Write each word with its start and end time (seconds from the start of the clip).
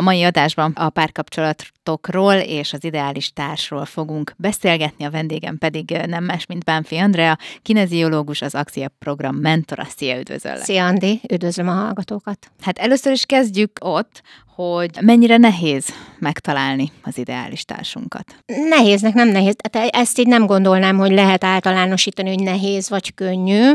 A 0.00 0.02
mai 0.02 0.22
adásban 0.22 0.72
a 0.72 0.90
párkapcsolatokról 0.90 2.34
és 2.34 2.72
az 2.72 2.84
ideális 2.84 3.32
társról 3.32 3.84
fogunk 3.84 4.34
beszélgetni, 4.36 5.04
a 5.04 5.10
vendégem 5.10 5.58
pedig 5.58 5.90
nem 6.06 6.24
más, 6.24 6.46
mint 6.46 6.64
Bánfi 6.64 6.96
Andrea, 6.96 7.38
kineziológus, 7.62 8.42
az 8.42 8.54
Axia 8.54 8.88
program 8.98 9.36
mentora. 9.36 9.84
Szia, 9.96 10.18
üdvözöllek! 10.18 10.62
Szia, 10.62 10.86
Andi! 10.86 11.20
Üdvözlöm 11.32 11.68
a 11.68 11.72
hallgatókat! 11.72 12.50
Hát 12.60 12.78
először 12.78 13.12
is 13.12 13.24
kezdjük 13.26 13.70
ott, 13.80 14.22
hogy 14.60 14.90
mennyire 15.00 15.36
nehéz 15.36 15.94
megtalálni 16.18 16.92
az 17.02 17.18
ideális 17.18 17.64
társunkat. 17.64 18.24
Nehéznek 18.68 19.14
nem 19.14 19.28
nehéz. 19.28 19.54
Hát 19.72 19.94
ezt 19.94 20.18
így 20.18 20.26
nem 20.26 20.46
gondolnám, 20.46 20.96
hogy 20.96 21.12
lehet 21.12 21.44
általánosítani, 21.44 22.28
hogy 22.28 22.42
nehéz 22.42 22.88
vagy 22.88 23.14
könnyű. 23.14 23.72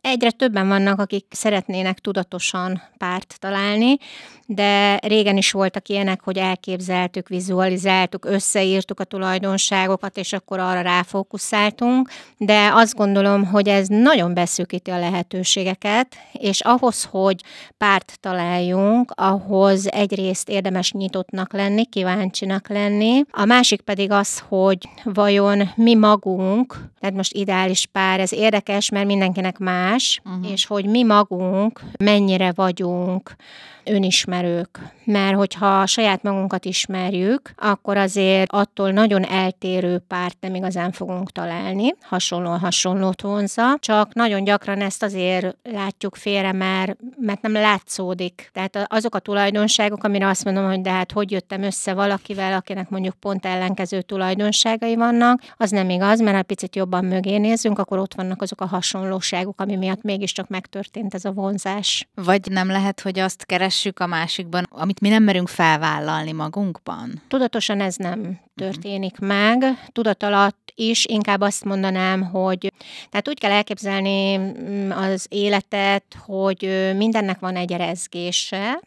Egyre 0.00 0.30
többen 0.30 0.68
vannak, 0.68 1.00
akik 1.00 1.26
szeretnének 1.30 1.98
tudatosan 1.98 2.82
párt 2.98 3.36
találni, 3.38 3.96
de 4.46 4.96
régen 4.96 5.36
is 5.36 5.50
voltak 5.50 5.88
ilyenek, 5.88 6.20
hogy 6.22 6.38
elképzeltük, 6.38 7.28
vizualizáltuk, 7.28 8.24
összeírtuk 8.24 9.00
a 9.00 9.04
tulajdonságokat, 9.04 10.16
és 10.16 10.32
akkor 10.32 10.58
arra 10.58 10.80
ráfókuszáltunk, 10.80 12.10
de 12.36 12.70
azt 12.72 12.94
gondolom, 12.94 13.44
hogy 13.44 13.68
ez 13.68 13.86
nagyon 13.88 14.34
beszűkíti 14.34 14.90
a 14.90 14.98
lehetőségeket, 14.98 16.16
és 16.32 16.60
ahhoz, 16.60 17.04
hogy 17.10 17.42
párt 17.78 18.16
találjunk, 18.20 19.12
ahhoz 19.14 19.92
egyrészt 19.92 20.21
érdemes 20.48 20.92
nyitottnak 20.92 21.52
lenni, 21.52 21.86
kíváncsinak 21.86 22.68
lenni, 22.68 23.22
a 23.30 23.44
másik 23.44 23.80
pedig 23.80 24.10
az, 24.10 24.42
hogy 24.48 24.78
vajon 25.04 25.70
mi 25.74 25.94
magunk, 25.94 26.90
tehát 27.00 27.16
most 27.16 27.34
ideális 27.34 27.86
pár, 27.86 28.20
ez 28.20 28.32
érdekes, 28.32 28.90
mert 28.90 29.06
mindenkinek 29.06 29.58
más, 29.58 30.20
uh-huh. 30.24 30.50
és 30.50 30.66
hogy 30.66 30.86
mi 30.86 31.02
magunk 31.02 31.80
mennyire 31.98 32.52
vagyunk 32.54 33.36
önismerők. 33.84 34.78
Mert 35.04 35.36
hogyha 35.36 35.86
saját 35.86 36.22
magunkat 36.22 36.64
ismerjük, 36.64 37.52
akkor 37.56 37.96
azért 37.96 38.52
attól 38.52 38.90
nagyon 38.90 39.24
eltérő 39.24 39.98
párt 39.98 40.36
nem 40.40 40.54
igazán 40.54 40.92
fogunk 40.92 41.30
találni, 41.30 41.94
hasonló 42.00 42.50
hasonlót 42.50 43.22
vonza, 43.22 43.76
csak 43.78 44.14
nagyon 44.14 44.44
gyakran 44.44 44.80
ezt 44.80 45.02
azért 45.02 45.56
látjuk 45.62 46.16
félre, 46.16 46.52
mert, 46.52 46.96
mert 47.20 47.42
nem 47.42 47.52
látszódik. 47.52 48.50
Tehát 48.52 48.86
azok 48.88 49.14
a 49.14 49.18
tulajdonságok, 49.18 50.02
amire 50.12 50.28
azt 50.28 50.44
mondom, 50.44 50.66
hogy 50.66 50.80
de 50.80 50.90
hát 50.90 51.12
hogy 51.12 51.30
jöttem 51.30 51.62
össze 51.62 51.94
valakivel, 51.94 52.52
akinek 52.52 52.88
mondjuk 52.88 53.14
pont 53.14 53.46
ellenkező 53.46 54.02
tulajdonságai 54.02 54.96
vannak, 54.96 55.42
az 55.56 55.70
nem 55.70 55.90
igaz, 55.90 56.20
mert 56.20 56.36
ha 56.36 56.42
picit 56.42 56.76
jobban 56.76 57.04
mögé 57.04 57.36
nézzünk, 57.36 57.78
akkor 57.78 57.98
ott 57.98 58.14
vannak 58.14 58.42
azok 58.42 58.60
a 58.60 58.66
hasonlóságok, 58.66 59.60
ami 59.60 59.76
miatt 59.76 60.02
mégiscsak 60.02 60.48
megtörtént 60.48 61.14
ez 61.14 61.24
a 61.24 61.32
vonzás. 61.32 62.08
Vagy 62.14 62.50
nem 62.50 62.68
lehet, 62.68 63.00
hogy 63.00 63.18
azt 63.18 63.44
keres 63.44 63.72
keressük 63.72 64.00
a 64.00 64.06
másikban, 64.06 64.66
amit 64.70 65.00
mi 65.00 65.08
nem 65.08 65.22
merünk 65.22 65.48
felvállalni 65.48 66.32
magunkban? 66.32 67.22
Tudatosan 67.28 67.80
ez 67.80 67.96
nem 67.96 68.40
történik 68.54 69.12
uh-huh. 69.12 69.28
meg. 69.28 69.64
Tudat 69.92 70.22
alatt 70.22 70.72
is 70.74 71.04
inkább 71.04 71.40
azt 71.40 71.64
mondanám, 71.64 72.22
hogy 72.22 72.72
tehát 73.10 73.28
úgy 73.28 73.38
kell 73.38 73.50
elképzelni 73.50 74.36
mm, 74.36 74.90
az 74.90 75.26
életet, 75.28 76.04
hogy 76.26 76.92
mindennek 76.96 77.38
van 77.38 77.56
egy 77.56 77.70
rezgése, 77.70 78.80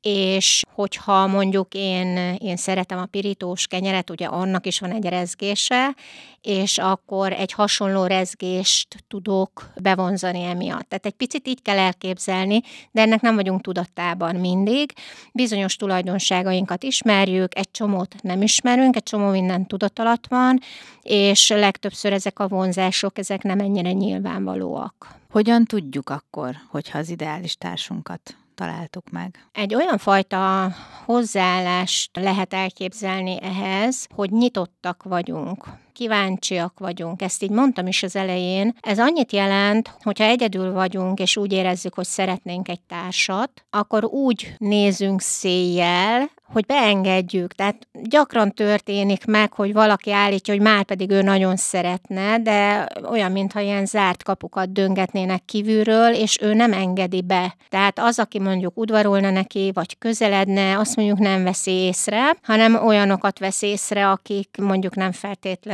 és 0.00 0.62
hogyha 0.74 1.26
mondjuk 1.26 1.68
én, 1.74 2.36
én 2.38 2.56
szeretem 2.56 2.98
a 2.98 3.06
pirítós 3.06 3.66
kenyeret, 3.66 4.10
ugye 4.10 4.26
annak 4.26 4.66
is 4.66 4.78
van 4.78 4.92
egy 4.92 5.04
rezgése, 5.04 5.94
és 6.42 6.78
akkor 6.78 7.32
egy 7.32 7.52
hasonló 7.52 8.04
rezgést 8.04 9.04
tudok 9.08 9.70
bevonzani 9.76 10.42
emiatt. 10.42 10.88
Tehát 10.88 11.06
egy 11.06 11.12
picit 11.12 11.48
így 11.48 11.62
kell 11.62 11.78
elképzelni, 11.78 12.60
de 12.90 13.00
ennek 13.00 13.20
nem 13.20 13.34
vagyunk 13.34 13.60
tudatában 13.60 14.36
mindig. 14.36 14.92
Bizonyos 15.32 15.76
tulajdonságainkat 15.76 16.82
ismerjük, 16.82 17.56
egy 17.58 17.70
csomót 17.70 18.14
nem 18.22 18.42
ismerünk, 18.42 18.96
egy 18.96 19.02
csomó 19.02 19.30
minden 19.30 19.66
tudat 19.66 19.98
alatt 19.98 20.26
van, 20.26 20.60
és 21.02 21.48
legtöbbször 21.48 22.12
ezek 22.12 22.38
a 22.38 22.48
vonzások, 22.48 23.18
ezek 23.18 23.42
nem 23.42 23.58
ennyire 23.58 23.92
nyilvánvalóak. 23.92 25.20
Hogyan 25.30 25.64
tudjuk 25.64 26.10
akkor, 26.10 26.54
hogyha 26.70 26.98
az 26.98 27.08
ideális 27.08 27.56
társunkat 27.56 28.36
találtuk 28.54 29.10
meg? 29.10 29.48
Egy 29.52 29.74
olyan 29.74 29.98
fajta 29.98 30.72
hozzáállást 31.04 32.16
lehet 32.16 32.54
elképzelni 32.54 33.38
ehhez, 33.42 34.06
hogy 34.14 34.30
nyitottak 34.30 35.02
vagyunk 35.02 35.64
kíváncsiak 35.92 36.78
vagyunk. 36.78 37.22
Ezt 37.22 37.42
így 37.42 37.50
mondtam 37.50 37.86
is 37.86 38.02
az 38.02 38.16
elején. 38.16 38.74
Ez 38.80 38.98
annyit 38.98 39.32
jelent, 39.32 39.94
hogyha 40.02 40.24
egyedül 40.24 40.72
vagyunk, 40.72 41.18
és 41.18 41.36
úgy 41.36 41.52
érezzük, 41.52 41.94
hogy 41.94 42.06
szeretnénk 42.06 42.68
egy 42.68 42.80
társat, 42.80 43.50
akkor 43.70 44.04
úgy 44.04 44.54
nézünk 44.58 45.20
széjjel, 45.20 46.30
hogy 46.52 46.66
beengedjük. 46.66 47.52
Tehát 47.52 47.88
gyakran 48.02 48.50
történik 48.50 49.24
meg, 49.24 49.52
hogy 49.52 49.72
valaki 49.72 50.12
állítja, 50.12 50.54
hogy 50.54 50.62
már 50.62 50.84
pedig 50.84 51.10
ő 51.10 51.22
nagyon 51.22 51.56
szeretne, 51.56 52.38
de 52.38 52.88
olyan, 53.10 53.32
mintha 53.32 53.60
ilyen 53.60 53.86
zárt 53.86 54.22
kapukat 54.22 54.72
döngetnének 54.72 55.44
kívülről, 55.44 56.14
és 56.14 56.38
ő 56.40 56.54
nem 56.54 56.72
engedi 56.72 57.22
be. 57.22 57.56
Tehát 57.68 57.98
az, 57.98 58.18
aki 58.18 58.38
mondjuk 58.38 58.78
udvarolna 58.78 59.30
neki, 59.30 59.70
vagy 59.74 59.98
közeledne, 59.98 60.78
azt 60.78 60.96
mondjuk 60.96 61.18
nem 61.18 61.44
veszi 61.44 61.70
észre, 61.70 62.36
hanem 62.42 62.86
olyanokat 62.86 63.38
vesz 63.38 63.62
észre, 63.62 64.10
akik 64.10 64.56
mondjuk 64.60 64.94
nem 64.94 65.12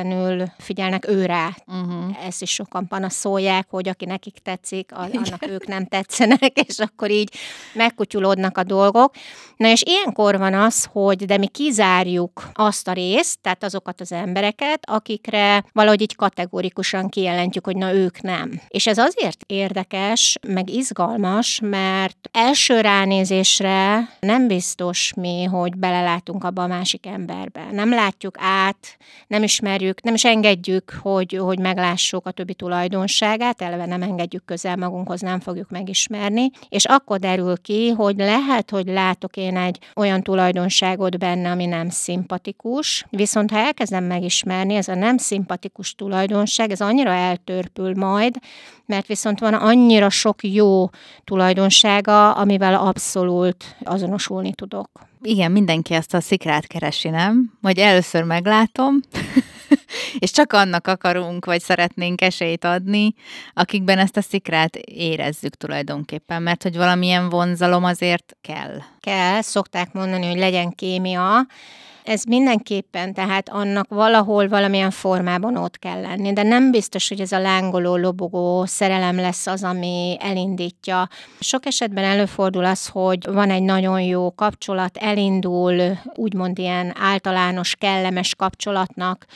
feltétlenül 0.09 0.47
figyelnek 0.59 1.09
ő 1.09 1.27
rá. 1.27 1.51
Uh-huh. 1.67 2.27
Ezt 2.27 2.43
is 2.43 2.51
sokan 2.51 2.87
panaszolják, 2.89 3.67
hogy 3.71 3.89
aki 3.89 4.05
nekik 4.05 4.39
tetszik, 4.43 4.93
annak 4.95 5.47
ők 5.49 5.67
nem 5.67 5.87
tetszenek, 5.87 6.59
és 6.69 6.79
akkor 6.79 7.11
így 7.11 7.35
megkutyulódnak 7.75 8.59
a 8.59 8.63
dolgok. 8.63 9.15
Na 9.57 9.69
és 9.69 9.83
ilyenkor 9.83 10.39
van 10.39 10.55
az, 10.55 10.89
hogy 10.93 11.25
de 11.25 11.37
mi 11.37 11.47
kizárjuk 11.47 12.49
azt 12.53 12.89
a 12.89 12.93
részt, 12.93 13.39
tehát 13.41 13.65
azokat 13.65 14.01
az 14.01 14.13
embereket, 14.13 14.81
akikre 14.83 15.65
valahogy 15.73 16.01
így 16.01 16.17
kategorikusan 16.17 17.09
kijelentjük, 17.09 17.65
hogy 17.65 17.77
na 17.77 17.93
ők 17.93 18.21
nem. 18.21 18.61
És 18.69 18.87
ez 18.87 18.99
azért 18.99 19.45
érdekes, 19.47 20.39
meg 20.49 20.71
izgalmas, 20.71 21.61
mert 21.63 22.29
első 22.33 22.81
ránézésre 22.81 24.09
nem 24.21 24.47
biztos 24.47 25.13
mi, 25.17 25.45
hogy 25.45 25.77
belelátunk 25.77 26.45
abba 26.45 26.63
a 26.63 26.67
másik 26.67 27.07
emberbe. 27.07 27.67
Nem 27.73 27.91
látjuk 27.91 28.35
át, 28.39 28.97
nem 29.27 29.43
ismerjük, 29.43 29.98
nem 30.03 30.15
is 30.15 30.25
engedjük, 30.25 30.99
hogy, 31.03 31.37
hogy 31.41 31.59
meglássuk 31.59 32.27
a 32.27 32.31
többi 32.31 32.55
tulajdonságát, 32.55 33.63
eleve 33.63 33.87
nem 33.87 34.03
engedjük 34.03 34.45
közel 34.45 34.77
magunkhoz, 34.77 35.21
nem 35.21 35.41
fogjuk 35.41 35.71
megismerni, 35.71 36.51
és 36.69 36.85
akkor 36.85 37.19
derül 37.19 37.57
ki, 37.63 37.89
hogy 37.91 38.17
lehet, 38.17 38.71
hogy 38.71 38.87
látok 38.87 39.37
én 39.37 39.57
egy 39.57 39.79
olyan 39.97 40.23
tulajdonságot, 40.23 41.19
benne, 41.19 41.51
ami 41.51 41.67
nem 41.67 41.89
szimpatikus, 41.89 43.07
viszont 43.11 43.51
ha 43.51 43.59
elkezdem 43.59 44.05
megismerni, 44.05 44.75
ez 44.75 44.89
a 44.89 44.95
nem 44.95 45.17
szimpatikus 45.17 45.95
tulajdonság, 45.95 46.71
ez 46.71 46.81
annyira 46.81 47.11
eltörpül 47.11 47.95
majd, 47.95 48.37
mert 48.87 49.07
viszont 49.07 49.41
van 49.41 49.55
annyira 49.55 50.11
sok 50.11 50.45
jó 50.45 50.89
tulajdonsága, 51.25 52.33
amivel 52.33 52.75
abszolút 52.75 53.77
azonosulni 53.85 54.53
tudok. 54.53 54.91
Igen, 55.23 55.53
mindenki 55.53 55.95
ezt 55.95 56.15
a 56.15 56.21
szikrát 56.21 56.67
keresi, 56.67 57.09
nem? 57.09 57.53
Vagy 57.61 57.79
először 57.79 58.23
meglátom, 58.23 59.01
és 60.19 60.31
csak 60.31 60.53
annak 60.53 60.87
akarunk, 60.87 61.45
vagy 61.45 61.61
szeretnénk 61.61 62.21
esélyt 62.21 62.65
adni, 62.65 63.15
akikben 63.53 63.99
ezt 63.99 64.17
a 64.17 64.21
szikrát 64.21 64.77
érezzük 64.77 65.55
tulajdonképpen, 65.55 66.43
mert 66.43 66.63
hogy 66.63 66.77
valamilyen 66.77 67.29
vonzalom 67.29 67.85
azért 67.85 68.37
kell. 68.41 68.79
Kell, 69.01 69.41
szokták 69.41 69.93
mondani, 69.93 70.27
hogy 70.27 70.39
legyen 70.39 70.71
kémia, 70.71 71.47
ez 72.09 72.25
mindenképpen, 72.25 73.15
tehát 73.15 73.49
annak 73.49 73.89
valahol 73.89 74.49
valamilyen 74.49 74.91
formában 74.91 75.57
ott 75.57 75.79
kell 75.79 76.01
lenni, 76.01 76.33
de 76.33 76.43
nem 76.43 76.71
biztos, 76.71 77.09
hogy 77.09 77.21
ez 77.21 77.33
a 77.33 77.39
lángoló, 77.39 77.97
lobogó 77.97 78.65
szerelem 78.65 79.17
lesz 79.17 79.47
az, 79.47 79.65
ami 79.65 80.17
elindítja. 80.21 81.09
Sok 81.41 81.67
esetben 81.67 82.05
előfordul 82.05 82.65
az, 82.65 82.87
hogy 82.87 83.33
van 83.33 83.51
egy 83.51 83.63
nagyon 83.63 84.01
jó 84.01 84.35
kapcsolat, 84.35 84.97
elindul, 84.97 85.99
úgymond 86.15 86.59
ilyen 86.59 86.95
általános, 87.01 87.75
kellemes 87.75 88.35
kapcsolatnak 88.35 89.27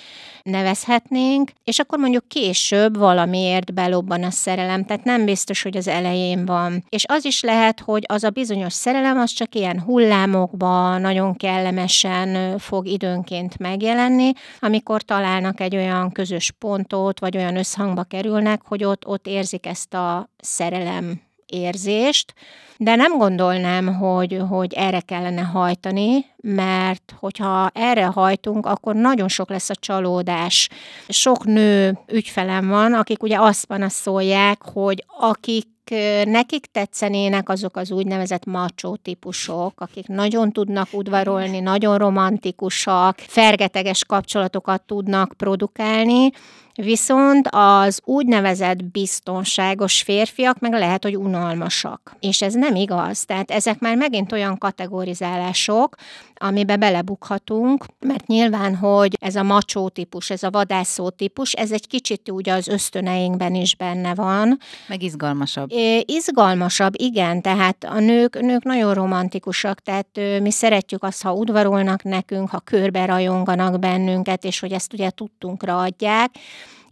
nevezhetnénk, 0.43 1.51
és 1.65 1.79
akkor 1.79 1.99
mondjuk 1.99 2.29
később 2.29 2.97
valamiért 2.99 3.75
belobban 3.75 4.23
a 4.23 4.31
szerelem, 4.31 4.85
tehát 4.85 5.05
nem 5.05 5.25
biztos, 5.25 5.63
hogy 5.63 5.77
az 5.77 5.89
elején 5.89 6.45
van. 6.45 6.85
És 6.89 7.05
az 7.09 7.25
is 7.25 7.43
lehet, 7.43 7.81
hogy 7.81 8.05
az 8.07 8.25
a 8.25 8.31
bizonyos 8.31 8.73
szerelem, 8.73 9.19
az 9.19 9.33
csak 9.33 9.55
ilyen 9.55 9.81
hullámokban, 9.81 11.01
nagyon 11.01 11.37
kellemesen 11.37 12.59
fog 12.63 12.87
időnként 12.87 13.59
megjelenni, 13.59 14.33
amikor 14.61 15.03
találnak 15.03 15.61
egy 15.61 15.77
olyan 15.77 16.13
közös 16.13 16.51
pontot, 16.59 17.21
vagy 17.21 17.37
olyan 17.37 17.57
összhangba 17.57 18.03
kerülnek, 18.03 18.61
hogy 18.65 18.85
ott, 18.85 19.07
ott 19.07 19.27
érzik 19.27 19.67
ezt 19.67 19.95
a 19.95 20.31
szerelem 20.39 21.21
érzést, 21.47 22.35
de 22.77 22.95
nem 22.95 23.19
gondolnám, 23.19 23.95
hogy, 23.95 24.39
hogy 24.49 24.73
erre 24.75 25.01
kellene 25.01 25.41
hajtani, 25.41 26.27
mert 26.37 27.15
hogyha 27.19 27.71
erre 27.75 28.05
hajtunk, 28.05 28.67
akkor 28.67 28.95
nagyon 28.95 29.29
sok 29.29 29.51
lesz 29.51 29.71
a 29.71 29.75
csalódás. 29.75 30.69
Sok 31.09 31.45
nő 31.45 31.99
ügyfelem 32.13 32.69
van, 32.69 32.93
akik 32.93 33.23
ugye 33.23 33.41
azt 33.41 33.65
panaszolják, 33.65 34.63
hogy 34.63 35.05
akik 35.19 35.72
nekik 36.25 36.67
tetszenének, 36.67 37.49
azok 37.49 37.77
az 37.77 37.91
úgynevezett 37.91 38.45
macsó 38.45 38.97
típusok, 38.97 39.81
akik 39.81 40.07
nagyon 40.07 40.53
tudnak 40.53 40.89
udvarolni, 40.93 41.61
nagyon 41.61 41.99
romantikusak, 41.99 43.19
fergeteges 43.19 44.05
kapcsolatokat 44.05 44.83
tudnak 44.83 45.33
produkálni, 45.37 46.31
Viszont 46.75 47.49
az 47.51 48.01
úgynevezett 48.05 48.85
biztonságos 48.85 50.03
férfiak 50.03 50.59
meg 50.59 50.73
lehet, 50.73 51.03
hogy 51.03 51.17
unalmasak. 51.17 52.17
És 52.21 52.43
ez 52.43 52.55
nem 52.55 52.75
igaz. 52.75 53.25
Tehát 53.25 53.51
ezek 53.51 53.79
már 53.79 53.97
megint 53.97 54.33
olyan 54.33 54.59
kategorizálások, 54.59 55.95
amibe 56.35 56.77
belebukhatunk, 56.77 57.87
mert 58.01 58.27
nyilván, 58.27 58.77
hogy 58.77 59.17
ez 59.21 59.37
a 59.37 59.43
macsó 59.43 59.89
típus, 59.89 60.31
ez 60.31 60.43
a 60.43 60.51
vadászó 60.51 61.09
típus, 61.09 61.53
ez 61.53 61.73
egy 61.73 61.87
kicsit 61.87 62.31
úgy 62.31 62.49
az 62.49 62.69
ösztöneinkben 62.69 63.55
is 63.55 63.77
benne 63.77 64.15
van. 64.15 64.59
Meg 64.87 65.03
izgalmasabb. 65.03 65.73
É, 65.73 66.05
izgalmasabb, 66.07 66.95
igen, 66.97 67.43
tehát 67.43 67.85
a 67.85 67.99
nők, 67.99 68.41
nők 68.41 68.63
nagyon 68.63 68.95
romantikusak, 68.95 69.81
tehát 69.81 70.41
mi 70.41 70.51
szeretjük 70.51 71.03
azt, 71.03 71.23
ha 71.23 71.33
udvarolnak 71.33 72.03
nekünk, 72.03 72.51
ha 72.51 72.61
körbe 72.61 73.05
rajonganak 73.05 73.79
bennünket, 73.79 74.45
és 74.45 74.61
hogy 74.61 74.73
ezt 74.73 74.93
ugye 74.93 75.11
tudtunkra 75.11 75.79
adják, 75.79 76.31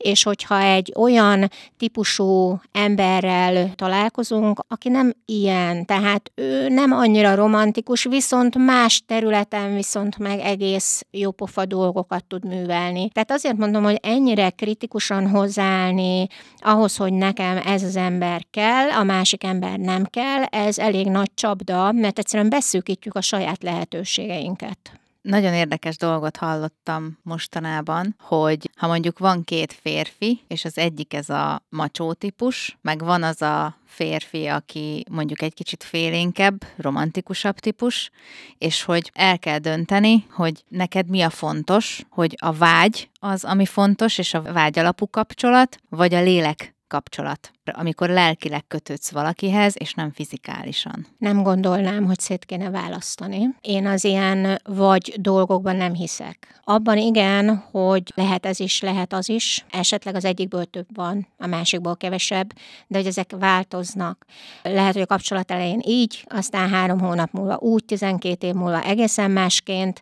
és 0.03 0.23
hogyha 0.23 0.61
egy 0.61 0.93
olyan 0.97 1.51
típusú 1.77 2.61
emberrel 2.73 3.75
találkozunk, 3.75 4.65
aki 4.69 4.89
nem 4.89 5.13
ilyen, 5.25 5.87
tehát 5.87 6.33
ő 6.35 6.69
nem 6.69 6.93
annyira 6.93 7.35
romantikus, 7.35 8.05
viszont 8.05 8.57
más 8.57 9.03
területen 9.07 9.75
viszont 9.75 10.19
meg 10.19 10.39
egész 10.39 11.07
jópofa 11.11 11.65
dolgokat 11.65 12.25
tud 12.25 12.45
művelni. 12.45 13.09
Tehát 13.09 13.31
azért 13.31 13.57
mondom, 13.57 13.83
hogy 13.83 13.99
ennyire 14.03 14.51
kritikusan 14.51 15.29
hozzáállni 15.29 16.27
ahhoz, 16.59 16.97
hogy 16.97 17.13
nekem 17.13 17.61
ez 17.67 17.83
az 17.83 17.97
ember 17.97 18.47
kell, 18.51 18.91
a 18.91 19.03
másik 19.03 19.45
ember 19.45 19.79
nem 19.79 20.05
kell, 20.05 20.43
ez 20.43 20.79
elég 20.79 21.07
nagy 21.07 21.31
csapda, 21.35 21.93
mert 21.93 22.19
egyszerűen 22.19 22.51
beszűkítjük 22.51 23.15
a 23.15 23.21
saját 23.21 23.63
lehetőségeinket. 23.63 25.00
Nagyon 25.23 25.55
érdekes 25.55 25.97
dolgot 25.97 26.37
hallottam 26.37 27.19
mostanában, 27.23 28.15
hogy 28.19 28.71
ha 28.77 28.87
mondjuk 28.87 29.19
van 29.19 29.45
két 29.45 29.73
férfi, 29.73 30.41
és 30.49 30.65
az 30.65 30.79
egyik 30.79 31.15
ez 31.15 31.29
a 31.29 31.63
macsó 31.69 32.13
típus, 32.13 32.79
meg 32.81 33.05
van 33.05 33.23
az 33.23 33.43
a 33.43 33.77
férfi, 33.87 34.47
aki 34.47 35.05
mondjuk 35.11 35.43
egy 35.43 35.55
kicsit 35.55 35.85
félénkebb, 35.85 36.65
romantikusabb 36.77 37.59
típus, 37.59 38.11
és 38.59 38.83
hogy 38.83 39.11
el 39.15 39.39
kell 39.39 39.59
dönteni, 39.59 40.27
hogy 40.31 40.65
neked 40.69 41.09
mi 41.09 41.21
a 41.21 41.31
fontos, 41.31 42.03
hogy 42.11 42.37
a 42.39 42.53
vágy 42.53 43.11
az, 43.21 43.45
ami 43.45 43.67
fontos, 43.67 44.19
és 44.19 44.35
a 44.35 44.43
vágy 44.43 44.79
alapú 44.79 45.07
kapcsolat, 45.07 45.77
vagy 45.89 46.15
a 46.15 46.21
lélek 46.21 46.75
kapcsolat, 46.91 47.51
amikor 47.65 48.09
lelkileg 48.09 48.67
kötődsz 48.67 49.11
valakihez, 49.11 49.75
és 49.79 49.95
nem 49.95 50.11
fizikálisan. 50.11 51.07
Nem 51.19 51.43
gondolnám, 51.43 52.05
hogy 52.05 52.19
szét 52.19 52.45
kéne 52.45 52.71
választani. 52.71 53.49
Én 53.61 53.87
az 53.87 54.05
ilyen 54.05 54.61
vagy 54.65 55.15
dolgokban 55.21 55.77
nem 55.77 55.95
hiszek. 55.95 56.61
Abban 56.65 56.99
igen, 56.99 57.57
hogy 57.71 58.13
lehet 58.15 58.47
ez 58.47 58.61
is, 58.61 58.81
lehet 58.81 59.13
az 59.13 59.29
is, 59.29 59.65
esetleg 59.71 60.15
az 60.15 60.25
egyikből 60.25 60.65
több 60.65 60.87
van, 60.95 61.27
a 61.39 61.47
másikból 61.47 61.97
kevesebb, 61.97 62.53
de 62.87 62.99
hogy 62.99 63.07
ezek 63.07 63.31
változnak. 63.39 64.25
Lehet, 64.63 64.93
hogy 64.93 65.03
a 65.03 65.07
kapcsolat 65.07 65.51
elején 65.51 65.81
így, 65.87 66.25
aztán 66.29 66.69
három 66.69 67.01
hónap 67.01 67.33
múlva 67.33 67.57
úgy, 67.57 67.85
12 67.85 68.47
év 68.47 68.55
múlva 68.55 68.83
egészen 68.83 69.31
másként, 69.31 70.01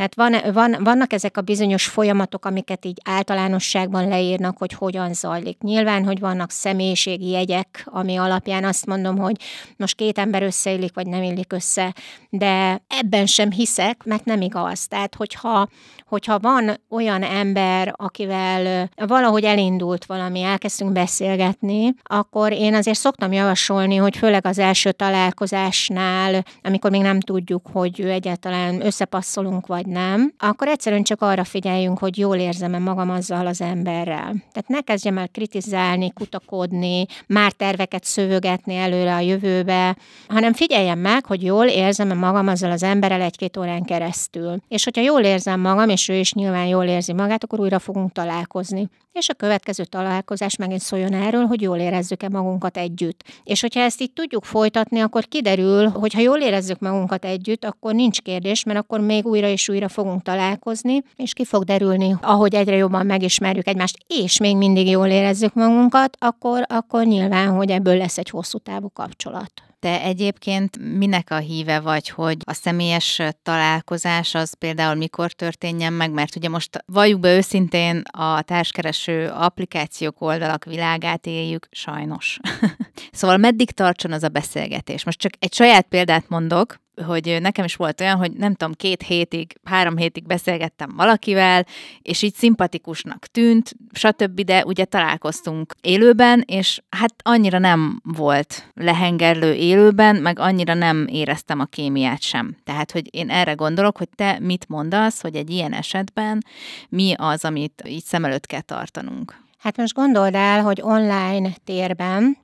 tehát 0.00 0.14
van, 0.14 0.52
van, 0.52 0.76
vannak 0.84 1.12
ezek 1.12 1.36
a 1.36 1.40
bizonyos 1.40 1.86
folyamatok, 1.86 2.44
amiket 2.44 2.84
így 2.84 3.00
általánosságban 3.04 4.08
leírnak, 4.08 4.58
hogy 4.58 4.72
hogyan 4.72 5.14
zajlik. 5.14 5.58
Nyilván, 5.60 6.04
hogy 6.04 6.20
vannak 6.30 6.50
személyiségi 6.50 7.30
jegyek, 7.30 7.82
ami 7.84 8.16
alapján 8.16 8.64
azt 8.64 8.86
mondom, 8.86 9.18
hogy 9.18 9.36
most 9.76 9.96
két 9.96 10.18
ember 10.18 10.42
összeillik, 10.42 10.94
vagy 10.94 11.06
nem 11.06 11.22
illik 11.22 11.52
össze, 11.52 11.94
de 12.30 12.82
ebben 12.88 13.26
sem 13.26 13.50
hiszek, 13.50 14.04
mert 14.04 14.24
nem 14.24 14.40
igaz. 14.40 14.86
Tehát, 14.86 15.14
hogyha, 15.14 15.68
hogyha 16.08 16.38
van 16.38 16.80
olyan 16.90 17.22
ember, 17.22 17.94
akivel 17.96 18.88
valahogy 18.96 19.44
elindult 19.44 20.04
valami, 20.04 20.42
elkezdtünk 20.42 20.92
beszélgetni, 20.92 21.94
akkor 22.02 22.52
én 22.52 22.74
azért 22.74 22.98
szoktam 22.98 23.32
javasolni, 23.32 23.96
hogy 23.96 24.16
főleg 24.16 24.46
az 24.46 24.58
első 24.58 24.92
találkozásnál, 24.92 26.44
amikor 26.62 26.90
még 26.90 27.02
nem 27.02 27.20
tudjuk, 27.20 27.66
hogy 27.72 28.00
ő 28.00 28.10
egyáltalán 28.10 28.86
összepasszolunk, 28.86 29.66
vagy 29.66 29.86
nem, 29.86 30.32
akkor 30.38 30.68
egyszerűen 30.68 31.02
csak 31.02 31.22
arra 31.22 31.44
figyeljünk, 31.44 31.98
hogy 31.98 32.18
jól 32.18 32.36
érzem-e 32.36 32.78
magam 32.78 33.10
azzal 33.10 33.46
az 33.46 33.60
emberrel. 33.60 34.34
Tehát 34.52 34.68
ne 34.68 34.80
kezdjem 34.80 35.18
el 35.18 35.28
kritizálni, 35.28 36.12
kutakodni, 36.20 37.06
már 37.26 37.52
terveket 37.52 38.04
szövögetni 38.04 38.76
előre 38.76 39.14
a 39.14 39.20
jövőbe, 39.20 39.96
hanem 40.28 40.52
figyeljem 40.52 40.98
meg, 40.98 41.26
hogy 41.26 41.42
jól 41.42 41.66
érzem-e 41.66 42.14
magam 42.14 42.48
azzal 42.48 42.70
az 42.70 42.82
emberrel 42.82 43.20
egy-két 43.20 43.56
órán 43.56 43.82
keresztül. 43.82 44.56
És 44.68 44.84
hogyha 44.84 45.02
jól 45.02 45.22
érzem 45.22 45.60
magam, 45.60 45.88
és 45.88 46.08
ő 46.08 46.14
is 46.14 46.32
nyilván 46.32 46.66
jól 46.66 46.84
érzi 46.84 47.12
magát, 47.12 47.44
akkor 47.44 47.60
újra 47.60 47.78
fogunk 47.78 48.12
találkozni 48.12 48.88
és 49.12 49.28
a 49.28 49.34
következő 49.34 49.84
találkozás 49.84 50.56
megint 50.56 50.80
szóljon 50.80 51.12
erről, 51.12 51.44
hogy 51.44 51.60
jól 51.60 51.78
érezzük-e 51.78 52.28
magunkat 52.28 52.76
együtt. 52.76 53.24
És 53.44 53.60
hogyha 53.60 53.80
ezt 53.80 54.00
így 54.00 54.12
tudjuk 54.12 54.44
folytatni, 54.44 55.00
akkor 55.00 55.24
kiderül, 55.24 55.88
hogy 55.88 56.12
ha 56.12 56.20
jól 56.20 56.40
érezzük 56.40 56.78
magunkat 56.78 57.24
együtt, 57.24 57.64
akkor 57.64 57.94
nincs 57.94 58.20
kérdés, 58.20 58.64
mert 58.64 58.78
akkor 58.78 59.00
még 59.00 59.26
újra 59.26 59.46
és 59.46 59.68
újra 59.68 59.88
fogunk 59.88 60.22
találkozni, 60.22 61.02
és 61.16 61.32
ki 61.32 61.44
fog 61.44 61.64
derülni, 61.64 62.14
ahogy 62.20 62.54
egyre 62.54 62.76
jobban 62.76 63.06
megismerjük 63.06 63.66
egymást, 63.66 63.98
és 64.06 64.38
még 64.38 64.56
mindig 64.56 64.88
jól 64.88 65.08
érezzük 65.08 65.54
magunkat, 65.54 66.16
akkor, 66.20 66.64
akkor 66.68 67.04
nyilván, 67.04 67.48
hogy 67.48 67.70
ebből 67.70 67.96
lesz 67.96 68.18
egy 68.18 68.30
hosszú 68.30 68.58
távú 68.58 68.88
kapcsolat. 68.88 69.69
Te 69.80 70.02
egyébként 70.02 70.78
minek 70.98 71.30
a 71.30 71.36
híve 71.36 71.80
vagy, 71.80 72.08
hogy 72.08 72.36
a 72.44 72.52
személyes 72.52 73.22
találkozás 73.42 74.34
az 74.34 74.54
például 74.54 74.94
mikor 74.94 75.32
történjen 75.32 75.92
meg, 75.92 76.10
mert 76.10 76.36
ugye 76.36 76.48
most 76.48 76.84
valljuk 76.86 77.20
be 77.20 77.36
őszintén 77.36 78.02
a 78.10 78.42
társkereső 78.42 79.28
applikációk 79.28 80.20
oldalak 80.20 80.64
világát 80.64 81.26
éljük, 81.26 81.68
sajnos. 81.70 82.38
szóval 83.12 83.36
meddig 83.36 83.70
tartson 83.70 84.12
az 84.12 84.22
a 84.22 84.28
beszélgetés? 84.28 85.04
Most 85.04 85.18
csak 85.18 85.32
egy 85.38 85.54
saját 85.54 85.86
példát 85.88 86.28
mondok, 86.28 86.80
hogy 87.06 87.38
nekem 87.40 87.64
is 87.64 87.74
volt 87.74 88.00
olyan, 88.00 88.16
hogy 88.16 88.32
nem 88.32 88.54
tudom, 88.54 88.74
két 88.74 89.02
hétig, 89.02 89.52
három 89.64 89.96
hétig 89.96 90.26
beszélgettem 90.26 90.92
valakivel, 90.96 91.66
és 92.02 92.22
így 92.22 92.34
szimpatikusnak 92.34 93.26
tűnt, 93.26 93.74
stb., 93.92 94.40
de 94.40 94.64
ugye 94.64 94.84
találkoztunk 94.84 95.74
élőben, 95.80 96.44
és 96.46 96.80
hát 96.90 97.14
annyira 97.22 97.58
nem 97.58 98.00
volt 98.04 98.70
lehengerlő 98.74 99.52
élőben, 99.52 100.16
meg 100.16 100.38
annyira 100.38 100.74
nem 100.74 101.06
éreztem 101.10 101.60
a 101.60 101.64
kémiát 101.64 102.22
sem. 102.22 102.56
Tehát, 102.64 102.90
hogy 102.90 103.14
én 103.14 103.30
erre 103.30 103.52
gondolok, 103.52 103.96
hogy 103.96 104.08
te 104.16 104.38
mit 104.40 104.68
mondasz, 104.68 105.20
hogy 105.20 105.34
egy 105.36 105.50
ilyen 105.50 105.72
esetben 105.72 106.44
mi 106.88 107.14
az, 107.16 107.44
amit 107.44 107.82
így 107.86 108.04
szem 108.04 108.24
előtt 108.24 108.46
kell 108.46 108.60
tartanunk. 108.60 109.48
Hát 109.58 109.76
most 109.76 109.94
gondold 109.94 110.34
el, 110.34 110.62
hogy 110.62 110.80
online 110.82 111.50
térben 111.64 112.38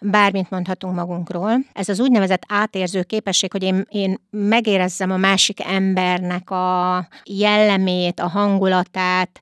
bármit 0.00 0.50
mondhatunk 0.50 0.94
magunkról. 0.94 1.52
Ez 1.72 1.88
az 1.88 2.00
úgynevezett 2.00 2.42
átérző 2.48 3.02
képesség, 3.02 3.52
hogy 3.52 3.62
én, 3.62 3.86
én 3.88 4.18
megérezzem 4.30 5.10
a 5.10 5.16
másik 5.16 5.64
embernek 5.64 6.50
a 6.50 7.08
jellemét, 7.24 8.20
a 8.20 8.28
hangulatát, 8.28 9.40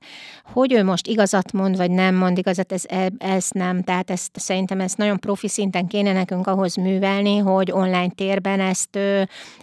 hogy 0.53 0.73
ő 0.73 0.83
most 0.83 1.07
igazat 1.07 1.51
mond, 1.51 1.77
vagy 1.77 1.91
nem 1.91 2.15
mond 2.15 2.37
igazat, 2.37 2.71
ez, 2.71 2.83
ez 3.17 3.47
nem. 3.49 3.83
Tehát 3.83 4.09
ezt 4.11 4.29
szerintem 4.33 4.79
ezt 4.79 4.97
nagyon 4.97 5.19
profi 5.19 5.47
szinten 5.47 5.87
kéne 5.87 6.13
nekünk 6.13 6.47
ahhoz 6.47 6.75
művelni, 6.75 7.37
hogy 7.37 7.71
online 7.71 8.09
térben 8.09 8.59
ezt 8.59 8.99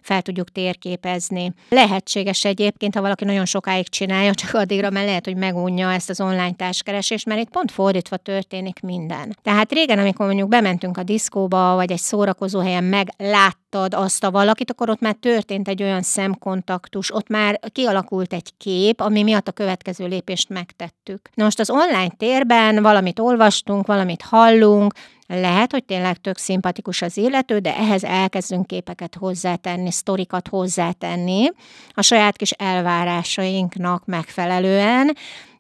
fel 0.03 0.23
tudjuk 0.23 0.53
térképezni. 0.53 1.53
Lehetséges 1.69 2.45
egyébként, 2.45 2.95
ha 2.95 3.01
valaki 3.01 3.25
nagyon 3.25 3.45
sokáig 3.45 3.89
csinálja, 3.89 4.35
csak 4.35 4.55
addigra, 4.55 4.91
mert 4.91 5.07
lehet, 5.07 5.25
hogy 5.25 5.37
megunja 5.37 5.93
ezt 5.93 6.11
az 6.11 6.21
online 6.21 6.53
társkeresést, 6.53 7.27
mert 7.27 7.41
itt 7.41 7.51
pont 7.51 7.71
fordítva 7.71 8.17
történik 8.17 8.81
minden. 8.81 9.37
Tehát 9.43 9.73
régen, 9.73 9.99
amikor 9.99 10.27
mondjuk 10.27 10.49
bementünk 10.49 10.86
a 10.93 11.03
diszkóba, 11.03 11.75
vagy 11.75 11.93
egy 11.93 11.99
szórakozó 11.99 12.61
helyen 12.61 12.85
megláttad 12.85 13.95
azt 13.95 14.25
a 14.25 14.31
valakit, 14.31 14.71
akkor 14.71 14.91
ott 14.91 15.01
már 15.01 15.15
történt 15.21 15.69
egy 15.69 15.83
olyan 15.83 16.03
szemkontaktus, 16.03 17.15
ott 17.15 17.29
már 17.29 17.61
kialakult 17.73 18.33
egy 18.33 18.53
kép, 18.57 19.01
ami 19.01 19.23
miatt 19.23 19.49
a 19.49 19.53
következő 19.53 20.07
lépést 20.07 20.49
megtettük. 20.49 21.29
Na 21.35 21.45
most 21.45 21.61
az 21.61 21.71
online 21.71 22.11
térben 22.17 22.83
valamit 22.83 23.19
olvastunk, 23.19 23.87
valamit 23.87 24.23
hallunk, 24.23 24.95
lehet, 25.27 25.73
hogy 25.73 25.85
tényleg 25.85 26.17
tök 26.17 26.39
szimpatikus 26.39 27.03
az 27.03 27.17
illető, 27.17 27.59
de 27.59 27.77
ehhez 27.77 28.05
elkezdünk 28.05 28.67
képeket 28.67 29.15
hozzátenni, 29.15 29.91
sztorikat 29.91 30.49
hozzátenni 30.49 31.51
a 31.91 32.03
saját 32.03 32.37
kis 32.37 32.51
elvárásainknak 32.51 34.05
megfelelően, 34.05 35.17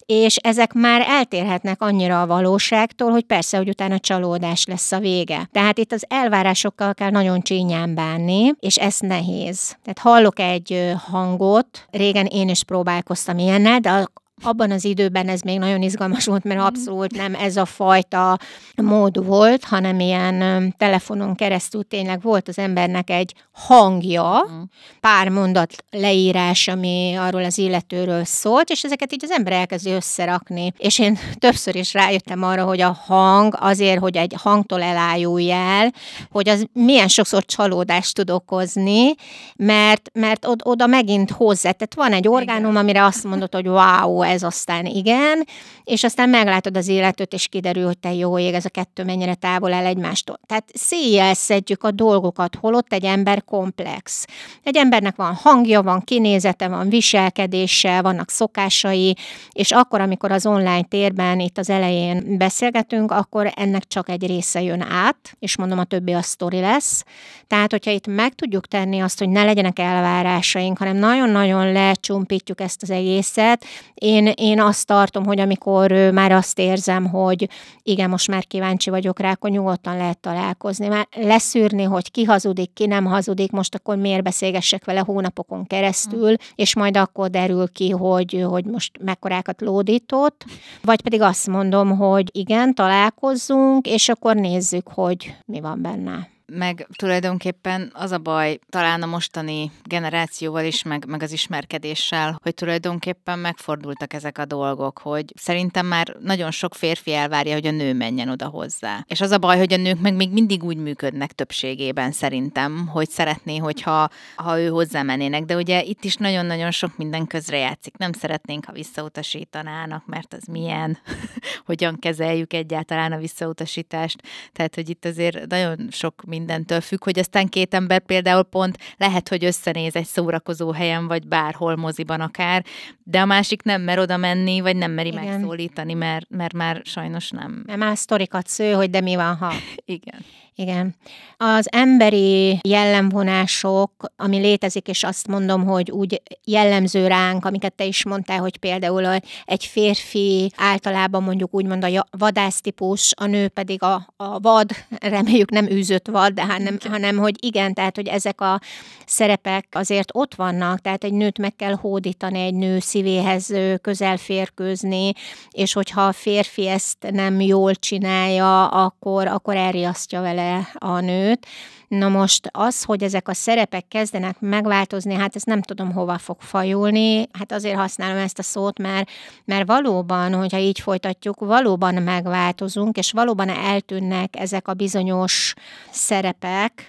és 0.07 0.37
ezek 0.37 0.73
már 0.73 1.01
eltérhetnek 1.09 1.83
annyira 1.83 2.21
a 2.21 2.27
valóságtól, 2.27 3.11
hogy 3.11 3.25
persze, 3.25 3.57
hogy 3.57 3.69
utána 3.69 3.99
csalódás 3.99 4.67
lesz 4.67 4.93
a 4.93 4.99
vége. 4.99 5.49
Tehát 5.53 5.79
itt 5.79 5.93
az 5.93 6.05
elvárásokkal 6.09 6.95
kell 6.95 7.11
nagyon 7.11 7.41
csínyán 7.41 7.95
bánni, 7.95 8.53
és 8.61 8.77
ez 8.77 8.97
nehéz. 9.01 9.77
Tehát 9.83 9.99
hallok 9.99 10.39
egy 10.39 10.93
hangot, 11.11 11.87
régen 11.91 12.27
én 12.27 12.49
is 12.49 12.65
próbálkoztam 12.65 13.39
ilyennel, 13.39 13.79
de 13.79 14.07
abban 14.43 14.71
az 14.71 14.85
időben 14.85 15.29
ez 15.29 15.41
még 15.41 15.59
nagyon 15.59 15.83
izgalmas 15.83 16.25
volt, 16.25 16.45
mert 16.45 16.61
abszolút 16.61 17.17
nem 17.17 17.35
ez 17.35 17.57
a 17.57 17.65
fajta 17.65 18.39
mód 18.75 19.27
volt, 19.27 19.65
hanem 19.65 20.01
ilyen 20.01 20.75
telefonon 20.79 21.35
keresztül 21.35 21.85
tényleg 21.89 22.23
volt 22.23 22.49
az 22.49 22.59
embernek 22.59 23.11
egy 23.11 23.35
hangja, 23.53 24.45
mhm. 24.47 24.63
pár 25.01 25.29
mondat 25.29 25.85
leírás, 25.91 26.69
ami 26.69 27.15
arról 27.19 27.45
az 27.45 27.59
illetőről 27.59 28.25
szólt, 28.25 28.71
és 28.71 28.85
ezeket 28.85 29.13
így 29.13 29.25
az 29.25 29.31
ember 29.31 29.53
elkezdi 29.53 29.91
összerakni. 29.91 30.73
És 30.79 30.99
én 30.99 31.19
többször 31.39 31.77
is 31.77 31.93
rájöttem 31.93 32.43
arra, 32.43 32.65
hogy 32.65 32.81
a 32.81 32.99
hang 33.07 33.57
azért, 33.61 34.01
hogy 34.01 34.17
egy 34.17 34.35
hangtól 34.39 34.83
elájulj 34.83 35.51
el, 35.53 35.93
hogy 36.31 36.49
az 36.49 36.67
milyen 36.73 37.09
sokszor 37.09 37.45
csalódást 37.45 38.15
tud 38.15 38.31
okozni, 38.31 39.15
mert, 39.57 40.11
mert 40.13 40.47
oda 40.63 40.87
megint 40.87 41.31
hozzá. 41.31 41.71
Tehát 41.71 41.95
van 41.95 42.13
egy 42.13 42.29
orgánum, 42.29 42.77
amire 42.77 43.05
azt 43.05 43.25
mondod, 43.25 43.55
hogy 43.55 43.69
wow, 43.69 44.23
ez 44.27 44.43
aztán 44.43 44.87
igen, 44.87 45.45
és 45.85 46.05
aztán 46.05 46.29
meglátod 46.29 46.77
az 46.77 46.89
életet, 46.89 47.33
és 47.33 47.49
kiderül, 47.49 47.85
hogy 47.85 47.99
te 47.99 48.13
jó 48.13 48.39
ég, 48.39 48.55
ez 48.55 48.65
a 48.65 48.69
kettő 48.69 49.05
mennyire 49.05 49.35
távol 49.35 49.73
el 49.73 49.87
egymástól. 49.87 50.41
Tehát 50.47 50.71
széjjel 50.75 51.35
szedjük 51.35 51.83
a 51.85 51.91
dolgokat, 51.91 52.55
holott 52.55 52.93
egy 52.93 53.05
ember 53.05 53.45
komplex. 53.45 54.27
Egy 54.63 54.77
embernek 54.77 55.17
van 55.17 55.35
hangja, 55.35 55.83
van 55.83 56.01
kinézete, 56.01 56.69
van 56.69 56.89
viselkedése, 56.89 58.03
vannak 58.03 58.31
szokásai, 58.31 59.17
és 59.53 59.71
akkor, 59.71 60.01
amikor 60.01 60.33
az 60.33 60.47
online 60.47 60.83
térben 60.83 61.41
itt 61.41 61.59
az 61.59 61.71
elején 61.71 62.39
beszélgetünk, 62.39 63.11
akkor 63.11 63.53
ennek 63.57 63.87
csak 63.87 64.09
egy 64.09 64.27
része 64.27 64.63
jön 64.63 64.83
át, 64.83 65.37
és 65.39 65.57
mondom, 65.57 65.79
a 65.79 65.85
többi 65.85 66.13
a 66.13 66.23
sztori 66.23 66.61
lesz. 66.61 67.05
Tehát, 67.47 67.71
hogyha 67.71 67.91
itt 67.91 68.07
meg 68.07 68.35
tudjuk 68.35 68.67
tenni 68.67 69.01
azt, 69.01 69.19
hogy 69.19 69.29
ne 69.29 69.45
legyenek 69.45 69.79
elvárásaink, 69.79 70.79
hanem 70.79 70.97
nagyon-nagyon 70.97 71.73
lecsumpítjuk 71.73 72.61
ezt 72.61 72.83
az 72.83 72.91
egészet, 72.91 73.65
én, 73.95 74.16
én 74.37 74.61
azt 74.61 74.87
tartom, 74.87 75.25
hogy 75.25 75.41
amikor 75.41 75.93
már 75.93 76.33
azt 76.33 76.59
érzem, 76.59 77.05
hogy 77.07 77.49
igen, 77.83 78.11
most 78.11 78.29
már 78.29 78.47
kíváncsi 78.47 78.91
vagyok 78.91 79.19
rá, 79.19 79.31
akkor 79.31 79.51
nyugodtan 79.51 79.97
lehet 79.97 80.19
találkozni. 80.19 80.89
Már 80.89 81.09
leszűrni, 81.17 81.83
hogy 81.83 82.11
ki 82.11 82.25
hazudik, 82.25 82.73
ki 82.73 82.87
nem 82.87 83.05
hazudik, 83.05 83.51
most 83.51 83.75
akkor 83.75 83.97
miért 83.97 84.23
beszélgessek 84.23 84.85
vele 84.85 85.01
hónapokon 85.01 85.67
keresztül, 85.67 86.35
és 86.55 86.75
majd 86.75 86.97
akkor 86.97 87.31
derül 87.31 87.73
ki, 87.73 87.91
hogy, 87.91 88.45
hogy 88.49 88.65
most 88.65 88.91
mekkorákat 89.01 89.61
lódított, 89.61 90.45
vagy 90.83 91.01
pedig 91.01 91.21
azt 91.21 91.47
mondom, 91.47 91.97
hogy 91.97 92.29
igen, 92.33 92.75
találkozzunk, 92.75 93.87
és 93.87 94.09
akkor 94.09 94.37
nézzük, 94.37 94.89
hogy 94.89 95.35
mi 95.47 95.61
van 95.61 95.83
benne 95.83 96.35
meg 96.53 96.87
tulajdonképpen 96.97 97.91
az 97.95 98.11
a 98.11 98.19
baj, 98.19 98.59
talán 98.69 99.03
a 99.03 99.07
mostani 99.07 99.71
generációval 99.85 100.65
is, 100.65 100.83
meg, 100.83 101.07
meg 101.07 101.23
az 101.23 101.33
ismerkedéssel, 101.33 102.39
hogy 102.43 102.55
tulajdonképpen 102.55 103.39
megfordultak 103.39 104.13
ezek 104.13 104.39
a 104.39 104.45
dolgok, 104.45 104.99
hogy 104.99 105.33
szerintem 105.37 105.87
már 105.87 106.17
nagyon 106.21 106.51
sok 106.51 106.75
férfi 106.75 107.13
elvárja, 107.15 107.55
hogy 107.55 107.67
a 107.67 107.71
nő 107.71 107.95
menjen 107.95 108.29
oda 108.29 108.47
hozzá. 108.47 109.05
És 109.09 109.21
az 109.21 109.31
a 109.31 109.39
baj, 109.39 109.59
hogy 109.59 109.73
a 109.73 109.77
nők 109.77 110.01
meg 110.01 110.15
még 110.15 110.33
mindig 110.33 110.65
úgy 110.65 110.77
működnek 110.77 111.33
többségében 111.33 112.13
szerintem, 112.13 112.87
hogy 112.87 113.11
szeretné, 113.11 113.57
hogyha 113.57 114.09
ha 114.37 114.61
ő 114.61 114.69
hozzámennének, 114.69 115.45
de 115.45 115.57
ugye 115.57 115.83
itt 115.83 116.05
is 116.05 116.17
nagyon-nagyon 116.17 116.71
sok 116.71 116.97
minden 116.97 117.27
közre 117.27 117.59
játszik. 117.59 117.97
Nem 117.97 118.13
szeretnénk, 118.13 118.65
ha 118.65 118.73
visszautasítanának, 118.73 120.07
mert 120.07 120.35
az 120.35 120.45
milyen, 120.51 120.99
hogyan 121.67 121.99
kezeljük 121.99 122.53
egyáltalán 122.53 123.13
a 123.13 123.19
visszautasítást. 123.19 124.23
Tehát, 124.53 124.75
hogy 124.75 124.89
itt 124.89 125.05
azért 125.05 125.47
nagyon 125.47 125.89
sok 125.91 126.25
mindentől 126.39 126.81
függ, 126.81 127.05
hogy 127.05 127.19
aztán 127.19 127.49
két 127.49 127.75
ember 127.75 128.01
például 128.01 128.43
pont 128.43 128.79
lehet, 128.97 129.29
hogy 129.29 129.45
összenéz 129.45 129.97
egy 129.97 130.07
szórakozó 130.07 130.73
helyen, 130.73 131.07
vagy 131.07 131.27
bárhol 131.27 131.77
moziban 131.77 132.21
akár, 132.21 132.65
de 133.05 133.21
a 133.21 133.25
másik 133.25 133.63
nem 133.63 133.83
mer 133.83 133.99
oda 133.99 134.17
menni, 134.17 134.61
vagy 134.61 134.77
nem 134.77 134.91
meri 134.91 135.09
Igen. 135.09 135.25
megszólítani, 135.25 135.95
mert, 135.95 136.27
mert 136.29 136.53
már 136.53 136.81
sajnos 136.85 137.31
nem. 137.31 137.63
Mert 137.67 137.79
már 137.79 137.97
sztorikat 137.97 138.47
sző, 138.47 138.73
hogy 138.73 138.91
de 138.91 139.01
mi 139.01 139.17
van, 139.17 139.37
ha. 139.37 139.53
Igen. 139.85 140.25
Igen. 140.59 140.95
Az 141.37 141.69
emberi 141.73 142.59
jellemvonások, 142.69 144.13
ami 144.17 144.39
létezik, 144.39 144.89
és 144.89 145.03
azt 145.03 145.29
mondom, 145.29 145.65
hogy 145.65 145.91
úgy 145.91 146.23
jellemző 146.45 147.07
ránk, 147.07 147.45
amiket 147.45 147.73
te 147.73 147.85
is 147.85 148.05
mondtál, 148.05 148.39
hogy 148.39 148.57
például 148.57 149.21
egy 149.45 149.65
férfi 149.65 150.53
általában 150.57 151.23
mondjuk 151.23 151.55
úgymond 151.55 151.85
a 151.85 152.07
vadásztípus, 152.11 153.13
a 153.17 153.27
nő 153.27 153.49
pedig 153.49 153.83
a, 153.83 154.07
a 154.17 154.39
vad, 154.39 154.71
reméljük 155.01 155.51
nem 155.51 155.67
űzött 155.71 156.07
vad, 156.07 156.26
de 156.33 156.45
hanem, 156.45 156.79
hanem 156.89 157.17
hogy 157.17 157.45
igen, 157.45 157.75
tehát 157.75 157.97
hogy 157.97 158.07
ezek 158.07 158.41
a 158.41 158.61
szerepek 159.07 159.67
azért 159.71 160.11
ott 160.13 160.35
vannak, 160.35 160.81
tehát 160.81 161.05
egy 161.05 161.13
nőt 161.13 161.39
meg 161.39 161.57
kell 161.57 161.75
hódítani, 161.75 162.39
egy 162.39 162.55
nő 162.55 162.79
szívéhez 162.79 163.53
közel 163.81 164.17
férkőzni, 164.17 165.13
és 165.51 165.73
hogyha 165.73 166.07
a 166.07 166.13
férfi 166.13 166.69
ezt 166.69 167.07
nem 167.11 167.41
jól 167.41 167.75
csinálja, 167.75 168.69
akkor, 168.69 169.27
akkor 169.27 169.57
elriasztja 169.57 170.21
vele 170.21 170.69
a 170.75 171.01
nőt. 171.01 171.47
Na 171.89 172.09
most 172.09 172.49
az, 172.53 172.83
hogy 172.83 173.03
ezek 173.03 173.29
a 173.29 173.35
szerepek 173.35 173.89
kezdenek 173.89 174.41
megváltozni, 174.41 175.15
hát 175.15 175.37
ezt 175.37 175.47
nem 175.47 175.63
tudom 175.63 175.93
hova 175.93 176.19
fog 176.19 176.41
fajulni, 176.41 177.29
hát 177.33 177.53
azért 177.53 177.77
használom 177.77 178.17
ezt 178.17 178.39
a 178.39 178.43
szót, 178.43 178.79
mert, 178.79 179.11
mert 179.45 179.67
valóban, 179.67 180.35
hogyha 180.35 180.59
így 180.59 180.81
folytatjuk, 180.81 181.41
valóban 181.41 181.95
megváltozunk, 181.95 182.97
és 182.97 183.13
valóban 183.13 183.49
eltűnnek 183.49 184.35
ezek 184.39 184.69
a 184.69 184.75
bizonyos 184.75 185.55
szerepek, 185.91 186.16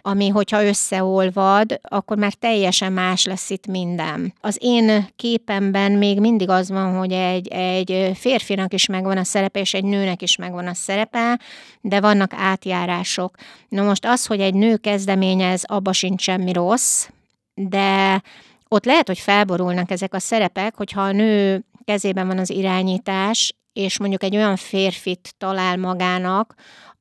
ami, 0.02 0.28
hogyha 0.28 0.66
összeolvad, 0.66 1.80
akkor 1.82 2.18
már 2.18 2.34
teljesen 2.34 2.94
más 2.94 3.26
lesz 3.26 3.50
itt 3.50 3.68
minden. 3.68 4.34
Az 4.42 4.58
én 4.62 5.08
képemben 5.16 5.92
még 5.92 6.20
mindig 6.20 6.50
az 6.50 6.70
van, 6.70 6.98
hogy 6.98 7.12
egy, 7.12 7.48
egy 7.48 8.12
férfinak 8.18 8.74
is 8.74 8.86
megvan 8.86 9.18
a 9.18 9.24
szerepe, 9.24 9.60
és 9.60 9.74
egy 9.74 9.84
nőnek 9.84 10.22
is 10.22 10.36
megvan 10.36 10.68
a 10.68 10.74
szerepe, 10.74 11.40
de 11.82 12.00
vannak 12.00 12.34
átjárások. 12.36 13.36
Na 13.70 13.84
most 13.84 14.06
az, 14.06 14.26
hogy 14.26 14.40
egy 14.40 14.54
nő 14.54 14.78
kezdeményez, 14.78 15.64
abba 15.64 15.94
sincs 15.94 16.22
semmi 16.22 16.52
rossz, 16.52 17.08
de 17.54 18.22
ott 18.68 18.86
lehet, 18.86 19.08
hogy 19.08 19.20
felborulnak 19.20 19.92
ezek 19.92 20.14
a 20.14 20.20
szerepek, 20.20 20.76
hogyha 20.76 21.02
a 21.02 21.12
nő 21.12 21.66
kezében 21.84 22.28
van 22.28 22.38
az 22.38 22.50
irányítás, 22.50 23.56
és 23.74 24.00
mondjuk 24.00 24.24
egy 24.24 24.36
olyan 24.36 24.56
férfit 24.56 25.34
talál 25.38 25.78
magának, 25.78 26.54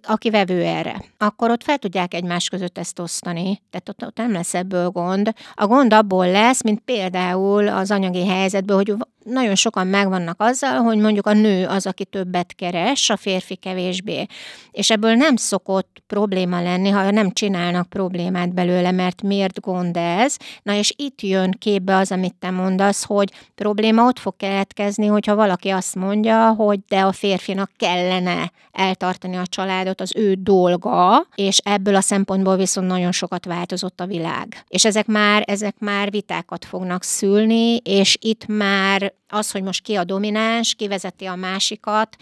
aki 0.07 0.31
vevő 0.31 0.63
erre, 0.63 1.03
akkor 1.19 1.51
ott 1.51 1.63
fel 1.63 1.79
tudják 1.79 2.15
egymás 2.15 2.49
között 2.49 2.79
ezt 2.79 2.99
osztani, 2.99 3.63
tehát 3.71 3.89
ott, 3.89 4.05
ott 4.05 4.17
nem 4.17 4.33
lesz 4.33 4.55
ebből 4.55 4.89
gond. 4.89 5.33
A 5.55 5.67
gond 5.67 5.93
abból 5.93 6.31
lesz, 6.31 6.63
mint 6.63 6.81
például 6.81 7.69
az 7.69 7.91
anyagi 7.91 8.27
helyzetből, 8.27 8.77
hogy 8.77 8.95
nagyon 9.27 9.55
sokan 9.55 9.87
megvannak 9.87 10.41
azzal, 10.41 10.79
hogy 10.79 10.99
mondjuk 10.99 11.27
a 11.27 11.33
nő 11.33 11.67
az, 11.67 11.87
aki 11.87 12.05
többet 12.05 12.55
keres, 12.55 13.11
a 13.11 13.17
férfi 13.17 13.55
kevésbé. 13.55 14.27
És 14.71 14.91
ebből 14.91 15.15
nem 15.15 15.37
szokott 15.37 16.03
probléma 16.07 16.63
lenni, 16.63 16.89
ha 16.89 17.11
nem 17.11 17.31
csinálnak 17.31 17.89
problémát 17.89 18.55
belőle, 18.55 18.91
mert 18.91 19.23
miért 19.23 19.61
gond 19.61 19.97
ez. 19.97 20.37
Na 20.63 20.75
és 20.75 20.95
itt 20.97 21.21
jön 21.21 21.51
képbe 21.59 21.97
az, 21.97 22.13
amit 22.13 22.35
te 22.35 22.51
mondasz, 22.51 23.05
hogy 23.05 23.33
probléma 23.55 24.07
ott 24.07 24.19
fog 24.19 24.37
keletkezni, 24.37 25.07
hogyha 25.07 25.35
valaki 25.35 25.69
azt 25.69 25.95
mondja, 25.95 26.53
hogy 26.53 26.81
de 26.89 27.01
a 27.01 27.13
férfinak 27.13 27.71
kellene 27.77 28.53
eltartani 28.73 29.37
a 29.37 29.47
családot, 29.47 30.01
az 30.01 30.13
ő 30.17 30.35
dolga, 30.35 31.27
és 31.35 31.59
ebből 31.65 31.95
a 31.95 32.01
szempontból 32.01 32.57
viszont 32.57 32.87
nagyon 32.87 33.13
sokat 33.13 33.45
változott 33.45 34.01
a 34.01 34.07
világ. 34.07 34.65
És 34.69 34.85
ezek 34.85 35.07
már, 35.07 35.43
ezek 35.47 35.75
már 35.79 36.11
vitákat 36.11 36.65
fognak 36.65 37.03
szülni, 37.03 37.77
és 37.77 38.17
itt 38.21 38.47
már 38.47 39.13
az, 39.29 39.51
hogy 39.51 39.63
most 39.63 39.83
ki 39.83 39.95
a 39.95 40.05
domináns, 40.05 40.75
ki 40.75 40.89
vezeti 40.89 41.25
a 41.25 41.35
másikat, 41.35 42.17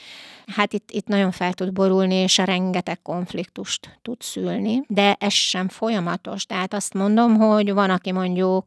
hát 0.46 0.72
itt, 0.72 0.90
itt 0.90 1.06
nagyon 1.06 1.30
fel 1.30 1.52
tud 1.52 1.72
borulni, 1.72 2.14
és 2.14 2.38
a 2.38 2.44
rengeteg 2.44 3.02
konfliktust 3.02 3.98
tud 4.02 4.22
szülni, 4.22 4.82
de 4.86 5.16
ez 5.18 5.32
sem 5.32 5.68
folyamatos. 5.68 6.44
Tehát 6.44 6.74
azt 6.74 6.94
mondom, 6.94 7.34
hogy 7.36 7.72
van, 7.72 7.90
aki 7.90 8.12
mondjuk 8.12 8.66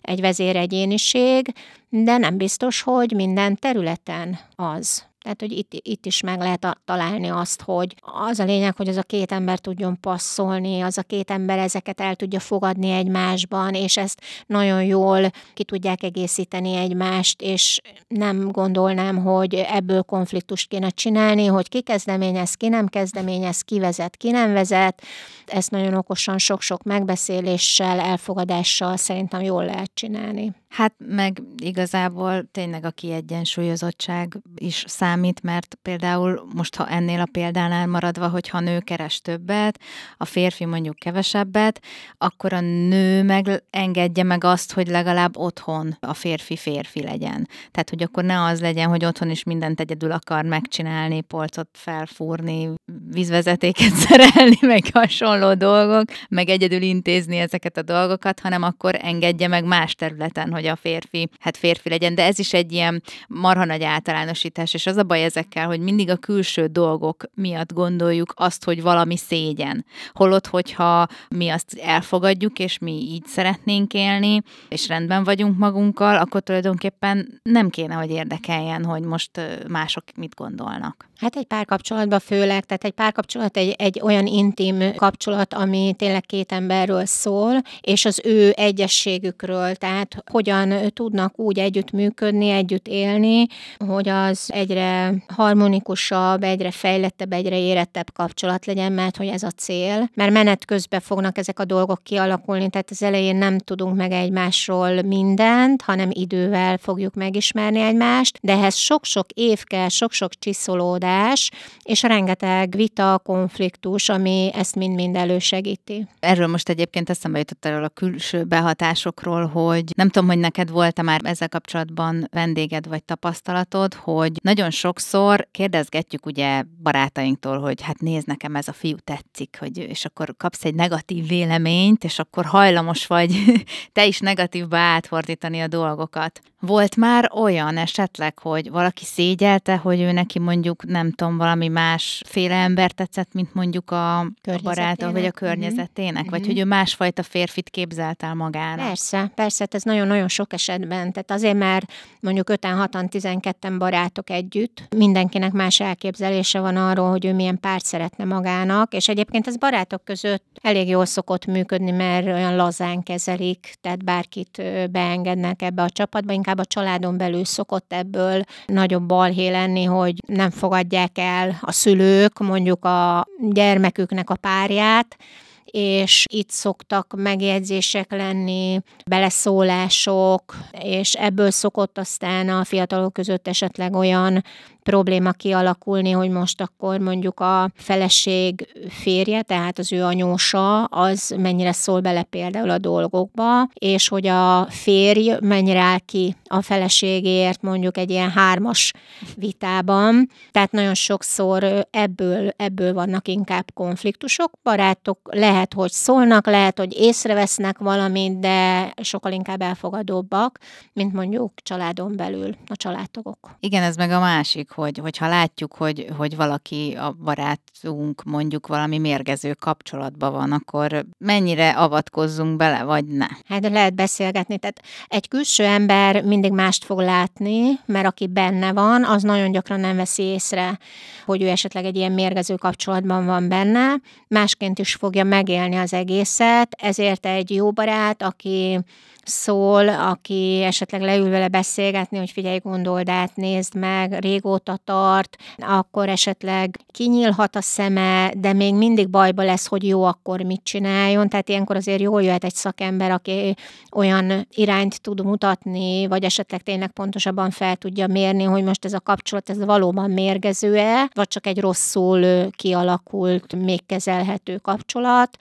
egy 0.00 0.20
vezéregyéniség, 0.20 1.52
de 1.88 2.16
nem 2.16 2.36
biztos, 2.36 2.82
hogy 2.82 3.12
minden 3.12 3.56
területen 3.56 4.38
az. 4.56 5.04
Tehát, 5.24 5.40
hogy 5.40 5.52
itt, 5.52 5.72
itt 5.72 6.06
is 6.06 6.20
meg 6.20 6.38
lehet 6.38 6.64
a, 6.64 6.76
találni 6.84 7.28
azt, 7.28 7.62
hogy 7.62 7.94
az 8.28 8.38
a 8.38 8.44
lényeg, 8.44 8.76
hogy 8.76 8.88
az 8.88 8.96
a 8.96 9.02
két 9.02 9.32
ember 9.32 9.58
tudjon 9.58 10.00
passzolni, 10.00 10.80
az 10.80 10.98
a 10.98 11.02
két 11.02 11.30
ember 11.30 11.58
ezeket 11.58 12.00
el 12.00 12.14
tudja 12.14 12.40
fogadni 12.40 12.90
egymásban, 12.90 13.74
és 13.74 13.96
ezt 13.96 14.20
nagyon 14.46 14.82
jól 14.82 15.30
ki 15.54 15.64
tudják 15.64 16.02
egészíteni 16.02 16.74
egymást, 16.74 17.42
és 17.42 17.80
nem 18.08 18.50
gondolnám, 18.50 19.16
hogy 19.16 19.54
ebből 19.54 20.02
konfliktust 20.02 20.68
kéne 20.68 20.88
csinálni, 20.88 21.46
hogy 21.46 21.68
ki 21.68 21.80
kezdeményez, 21.80 22.54
ki 22.54 22.68
nem 22.68 22.86
kezdeményez, 22.86 23.60
ki 23.60 23.78
vezet, 23.78 24.16
ki 24.16 24.30
nem 24.30 24.52
vezet. 24.52 25.02
Ezt 25.46 25.70
nagyon 25.70 25.94
okosan 25.94 26.38
sok-sok 26.38 26.82
megbeszéléssel, 26.82 28.00
elfogadással 28.00 28.96
szerintem 28.96 29.40
jól 29.40 29.64
lehet 29.64 29.90
csinálni. 29.94 30.52
Hát 30.74 30.94
meg 30.98 31.42
igazából 31.56 32.48
tényleg 32.52 32.84
a 32.84 32.90
kiegyensúlyozottság 32.90 34.42
is 34.54 34.84
szám 34.86 35.13
számít, 35.14 35.42
mert 35.42 35.78
például 35.82 36.46
most, 36.54 36.76
ha 36.76 36.88
ennél 36.88 37.20
a 37.20 37.28
példánál 37.32 37.86
maradva, 37.86 38.28
hogyha 38.28 38.60
nő 38.60 38.78
keres 38.78 39.20
többet, 39.20 39.80
a 40.16 40.24
férfi 40.24 40.64
mondjuk 40.64 40.96
kevesebbet, 40.96 41.80
akkor 42.18 42.52
a 42.52 42.60
nő 42.60 43.22
meg 43.22 43.62
engedje 43.70 44.22
meg 44.22 44.44
azt, 44.44 44.72
hogy 44.72 44.86
legalább 44.86 45.36
otthon 45.36 45.96
a 46.00 46.14
férfi 46.14 46.56
férfi 46.56 47.02
legyen. 47.02 47.48
Tehát, 47.70 47.90
hogy 47.90 48.02
akkor 48.02 48.24
ne 48.24 48.42
az 48.42 48.60
legyen, 48.60 48.88
hogy 48.88 49.04
otthon 49.04 49.30
is 49.30 49.44
mindent 49.44 49.80
egyedül 49.80 50.12
akar 50.12 50.44
megcsinálni, 50.44 51.20
polcot 51.20 51.68
felfúrni, 51.72 52.70
vízvezetéket 53.10 53.94
szerelni, 54.06 54.58
meg 54.60 54.82
hasonló 54.92 55.54
dolgok, 55.54 56.04
meg 56.28 56.48
egyedül 56.48 56.82
intézni 56.82 57.36
ezeket 57.36 57.76
a 57.76 57.82
dolgokat, 57.82 58.40
hanem 58.40 58.62
akkor 58.62 58.98
engedje 59.02 59.48
meg 59.48 59.64
más 59.64 59.94
területen, 59.94 60.52
hogy 60.52 60.66
a 60.66 60.76
férfi, 60.76 61.28
hát 61.40 61.56
férfi 61.56 61.88
legyen. 61.88 62.14
De 62.14 62.24
ez 62.24 62.38
is 62.38 62.52
egy 62.52 62.72
ilyen 62.72 63.02
marha 63.28 63.64
nagy 63.64 63.82
általánosítás, 63.82 64.74
és 64.74 64.86
az 64.86 64.96
a 64.96 65.02
baj 65.06 65.24
ezekkel, 65.24 65.66
hogy 65.66 65.80
mindig 65.80 66.10
a 66.10 66.16
külső 66.16 66.66
dolgok 66.66 67.24
miatt 67.34 67.72
gondoljuk 67.72 68.32
azt, 68.36 68.64
hogy 68.64 68.82
valami 68.82 69.16
szégyen. 69.16 69.84
Holott, 70.12 70.46
hogyha 70.46 71.06
mi 71.28 71.48
azt 71.48 71.78
elfogadjuk, 71.82 72.58
és 72.58 72.78
mi 72.78 72.92
így 72.92 73.26
szeretnénk 73.26 73.94
élni, 73.94 74.42
és 74.68 74.88
rendben 74.88 75.24
vagyunk 75.24 75.58
magunkkal, 75.58 76.16
akkor 76.16 76.40
tulajdonképpen 76.40 77.40
nem 77.42 77.70
kéne, 77.70 77.94
hogy 77.94 78.10
érdekeljen, 78.10 78.84
hogy 78.84 79.02
most 79.02 79.30
mások 79.68 80.04
mit 80.16 80.34
gondolnak. 80.34 81.08
Hát 81.24 81.36
egy 81.36 81.44
párkapcsolatban 81.44 82.20
főleg, 82.20 82.64
tehát 82.64 82.84
egy 82.84 82.90
párkapcsolat 82.90 83.56
egy, 83.56 83.74
egy 83.78 84.00
olyan 84.02 84.26
intim 84.26 84.94
kapcsolat, 84.96 85.54
ami 85.54 85.94
tényleg 85.98 86.26
két 86.26 86.52
emberről 86.52 87.04
szól, 87.04 87.62
és 87.80 88.04
az 88.04 88.20
ő 88.24 88.52
egyességükről, 88.56 89.74
tehát 89.74 90.24
hogyan 90.30 90.92
tudnak 90.92 91.38
úgy 91.38 91.58
együttműködni, 91.58 92.48
együtt 92.48 92.88
élni, 92.88 93.46
hogy 93.86 94.08
az 94.08 94.50
egyre 94.52 95.14
harmonikusabb, 95.34 96.42
egyre 96.42 96.70
fejlettebb, 96.70 97.32
egyre 97.32 97.58
érettebb 97.58 98.12
kapcsolat 98.12 98.66
legyen, 98.66 98.92
mert 98.92 99.16
hogy 99.16 99.26
ez 99.26 99.42
a 99.42 99.50
cél. 99.50 100.10
Mert 100.14 100.32
menet 100.32 100.64
közben 100.64 101.00
fognak 101.00 101.38
ezek 101.38 101.58
a 101.58 101.64
dolgok 101.64 102.02
kialakulni, 102.02 102.70
tehát 102.70 102.90
az 102.90 103.02
elején 103.02 103.36
nem 103.36 103.58
tudunk 103.58 103.96
meg 103.96 104.12
egymásról 104.12 105.02
mindent, 105.02 105.82
hanem 105.82 106.08
idővel 106.12 106.78
fogjuk 106.78 107.14
megismerni 107.14 107.80
egymást, 107.80 108.38
de 108.42 108.52
ehhez 108.52 108.76
sok-sok 108.76 109.26
év 109.30 109.64
kell, 109.64 109.88
sok-sok 109.88 110.34
csiszolódás, 110.38 111.12
tudás, 111.14 111.50
és 111.82 112.02
rengeteg 112.02 112.74
vita, 112.76 113.20
konfliktus, 113.24 114.08
ami 114.08 114.50
ezt 114.54 114.74
mind-mind 114.74 115.16
elősegíti. 115.16 116.06
Erről 116.20 116.46
most 116.46 116.68
egyébként 116.68 117.10
eszembe 117.10 117.38
jutott 117.38 117.64
erről 117.64 117.84
a 117.84 117.88
külső 117.88 118.44
behatásokról, 118.44 119.46
hogy 119.46 119.84
nem 119.96 120.08
tudom, 120.08 120.28
hogy 120.28 120.38
neked 120.38 120.70
volt-e 120.70 121.02
már 121.02 121.20
ezzel 121.24 121.48
kapcsolatban 121.48 122.28
vendéged 122.32 122.88
vagy 122.88 123.04
tapasztalatod, 123.04 123.94
hogy 123.94 124.32
nagyon 124.42 124.70
sokszor 124.70 125.48
kérdezgetjük 125.50 126.26
ugye 126.26 126.62
barátainktól, 126.82 127.60
hogy 127.60 127.82
hát 127.82 128.00
nézd 128.00 128.26
nekem 128.26 128.56
ez 128.56 128.68
a 128.68 128.72
fiú 128.72 128.96
tetszik, 129.04 129.56
hogy, 129.58 129.78
és 129.78 130.04
akkor 130.04 130.34
kapsz 130.36 130.64
egy 130.64 130.74
negatív 130.74 131.28
véleményt, 131.28 132.04
és 132.04 132.18
akkor 132.18 132.44
hajlamos 132.44 133.06
vagy 133.06 133.36
te 133.92 134.06
is 134.06 134.18
negatívba 134.18 134.76
átfordítani 134.76 135.60
a 135.60 135.66
dolgokat. 135.66 136.40
Volt 136.66 136.96
már 136.96 137.30
olyan 137.34 137.76
esetleg, 137.76 138.38
hogy 138.38 138.70
valaki 138.70 139.04
szégyelte, 139.04 139.76
hogy 139.76 140.00
ő 140.00 140.12
neki 140.12 140.38
mondjuk 140.38 140.84
nem 140.84 141.12
tudom, 141.12 141.36
valami 141.36 141.68
más 141.68 142.22
féle 142.26 142.54
ember 142.54 142.90
tetszett, 142.90 143.32
mint 143.32 143.54
mondjuk 143.54 143.90
a, 143.90 144.18
a 144.20 144.26
baráta, 144.62 145.12
vagy 145.12 145.24
a 145.24 145.26
mhm. 145.26 145.36
környezetének, 145.36 146.14
uh-huh. 146.14 146.30
vagy 146.30 146.40
mhm. 146.40 146.48
hogy 146.48 146.58
ő 146.58 146.64
másfajta 146.64 147.22
férfit 147.22 147.70
képzelt 147.70 148.22
el 148.22 148.34
magának. 148.34 148.86
Persze, 148.86 149.32
persze, 149.34 149.56
hát 149.64 149.74
ez 149.74 149.82
nagyon-nagyon 149.82 150.28
sok 150.28 150.52
esetben. 150.52 151.12
Tehát 151.12 151.30
azért 151.30 151.58
már 151.58 151.82
mondjuk 152.20 152.50
5-6-an, 152.52 153.08
12 153.08 153.76
barátok 153.76 154.30
együtt, 154.30 154.82
mindenkinek 154.96 155.52
más 155.52 155.80
elképzelése 155.80 156.60
van 156.60 156.76
arról, 156.76 157.10
hogy 157.10 157.24
ő 157.24 157.32
milyen 157.32 157.60
párt 157.60 157.84
szeretne 157.84 158.24
magának, 158.24 158.92
és 158.92 159.08
egyébként 159.08 159.46
ez 159.46 159.56
barátok 159.56 160.04
között 160.04 160.53
elég 160.64 160.88
jól 160.88 161.04
szokott 161.04 161.46
működni, 161.46 161.90
mert 161.90 162.26
olyan 162.26 162.56
lazán 162.56 163.02
kezelik, 163.02 163.74
tehát 163.80 164.04
bárkit 164.04 164.62
beengednek 164.90 165.62
ebbe 165.62 165.82
a 165.82 165.90
csapatba, 165.90 166.32
inkább 166.32 166.58
a 166.58 166.64
családon 166.64 167.16
belül 167.16 167.44
szokott 167.44 167.92
ebből 167.92 168.42
nagyobb 168.66 169.02
balhé 169.02 169.48
lenni, 169.48 169.84
hogy 169.84 170.14
nem 170.26 170.50
fogadják 170.50 171.18
el 171.18 171.58
a 171.60 171.72
szülők 171.72 172.38
mondjuk 172.38 172.84
a 172.84 173.26
gyermeküknek 173.50 174.30
a 174.30 174.36
párját, 174.36 175.16
és 175.64 176.24
itt 176.32 176.50
szoktak 176.50 177.14
megjegyzések 177.16 178.12
lenni, 178.12 178.80
beleszólások, 179.06 180.56
és 180.70 181.14
ebből 181.14 181.50
szokott 181.50 181.98
aztán 181.98 182.48
a 182.48 182.64
fiatalok 182.64 183.12
között 183.12 183.48
esetleg 183.48 183.94
olyan 183.94 184.44
probléma 184.84 185.32
kialakulni, 185.32 186.10
hogy 186.10 186.30
most 186.30 186.60
akkor 186.60 186.98
mondjuk 186.98 187.40
a 187.40 187.70
feleség 187.74 188.68
férje, 188.88 189.42
tehát 189.42 189.78
az 189.78 189.92
ő 189.92 190.04
anyósa, 190.04 190.84
az 190.84 191.34
mennyire 191.38 191.72
szól 191.72 192.00
bele 192.00 192.22
például 192.22 192.70
a 192.70 192.78
dolgokba, 192.78 193.68
és 193.74 194.08
hogy 194.08 194.26
a 194.26 194.66
férj 194.70 195.32
mennyire 195.40 195.80
áll 195.80 195.98
ki 195.98 196.36
a 196.44 196.62
feleségért 196.62 197.62
mondjuk 197.62 197.96
egy 197.96 198.10
ilyen 198.10 198.30
hármas 198.30 198.92
vitában. 199.36 200.28
Tehát 200.50 200.72
nagyon 200.72 200.94
sokszor 200.94 201.86
ebből, 201.90 202.52
ebből 202.56 202.92
vannak 202.92 203.28
inkább 203.28 203.64
konfliktusok. 203.74 204.52
Barátok 204.62 205.18
lehet, 205.22 205.74
hogy 205.74 205.90
szólnak, 205.90 206.46
lehet, 206.46 206.78
hogy 206.78 206.94
észrevesznek 206.98 207.78
valamit, 207.78 208.38
de 208.38 208.92
sokkal 209.02 209.32
inkább 209.32 209.62
elfogadóbbak, 209.62 210.58
mint 210.92 211.12
mondjuk 211.12 211.52
családon 211.62 212.16
belül 212.16 212.54
a 212.66 212.76
családtagok. 212.76 213.56
Igen, 213.60 213.82
ez 213.82 213.96
meg 213.96 214.10
a 214.10 214.20
másik, 214.20 214.70
hogy, 214.74 214.98
hogyha 214.98 215.28
látjuk, 215.28 215.74
hogy, 215.74 216.06
hogy 216.16 216.36
valaki, 216.36 216.96
a 217.00 217.16
barátunk 217.24 218.22
mondjuk 218.24 218.66
valami 218.66 218.98
mérgező 218.98 219.54
kapcsolatban 219.54 220.32
van, 220.32 220.52
akkor 220.52 221.04
mennyire 221.18 221.70
avatkozzunk 221.70 222.56
bele, 222.56 222.82
vagy 222.82 223.04
ne? 223.04 223.26
Hát 223.48 223.68
lehet 223.68 223.94
beszélgetni. 223.94 224.58
Tehát 224.58 224.80
egy 225.06 225.28
külső 225.28 225.64
ember 225.64 226.22
mindig 226.24 226.52
mást 226.52 226.84
fog 226.84 226.98
látni, 226.98 227.62
mert 227.86 228.06
aki 228.06 228.26
benne 228.26 228.72
van, 228.72 229.04
az 229.04 229.22
nagyon 229.22 229.52
gyakran 229.52 229.80
nem 229.80 229.96
veszi 229.96 230.22
észre, 230.22 230.78
hogy 231.24 231.42
ő 231.42 231.48
esetleg 231.48 231.84
egy 231.84 231.96
ilyen 231.96 232.12
mérgező 232.12 232.54
kapcsolatban 232.54 233.26
van 233.26 233.48
benne, 233.48 233.94
másként 234.28 234.78
is 234.78 234.94
fogja 234.94 235.24
megélni 235.24 235.76
az 235.76 235.92
egészet, 235.92 236.74
ezért 236.82 237.26
egy 237.26 237.50
jó 237.50 237.72
barát, 237.72 238.22
aki 238.22 238.80
szól, 239.24 239.88
aki 239.88 240.62
esetleg 240.62 241.00
leül 241.00 241.30
vele 241.30 241.48
beszélgetni, 241.48 242.18
hogy 242.18 242.30
figyelj, 242.30 242.58
gondold 242.58 243.08
át, 243.08 243.36
nézd 243.36 243.74
meg, 243.74 244.18
régóta 244.18 244.78
tart, 244.84 245.36
akkor 245.56 246.08
esetleg 246.08 246.78
kinyílhat 246.90 247.56
a 247.56 247.60
szeme, 247.60 248.32
de 248.36 248.52
még 248.52 248.74
mindig 248.74 249.08
bajba 249.08 249.44
lesz, 249.44 249.66
hogy 249.66 249.86
jó, 249.86 250.04
akkor 250.04 250.40
mit 250.40 250.60
csináljon. 250.64 251.28
Tehát 251.28 251.48
ilyenkor 251.48 251.76
azért 251.76 252.00
jól 252.00 252.22
jöhet 252.22 252.44
egy 252.44 252.54
szakember, 252.54 253.10
aki 253.10 253.54
olyan 253.92 254.46
irányt 254.50 255.00
tud 255.00 255.24
mutatni, 255.24 256.06
vagy 256.06 256.24
esetleg 256.24 256.62
tényleg 256.62 256.90
pontosabban 256.90 257.50
fel 257.50 257.76
tudja 257.76 258.06
mérni, 258.06 258.42
hogy 258.42 258.64
most 258.64 258.84
ez 258.84 258.92
a 258.92 259.00
kapcsolat, 259.00 259.50
ez 259.50 259.64
valóban 259.64 260.10
mérgező-e, 260.10 261.10
vagy 261.14 261.28
csak 261.28 261.46
egy 261.46 261.60
rosszul 261.60 262.50
kialakult, 262.50 263.54
még 263.56 263.86
kezelhető 263.86 264.56
kapcsolat 264.56 265.38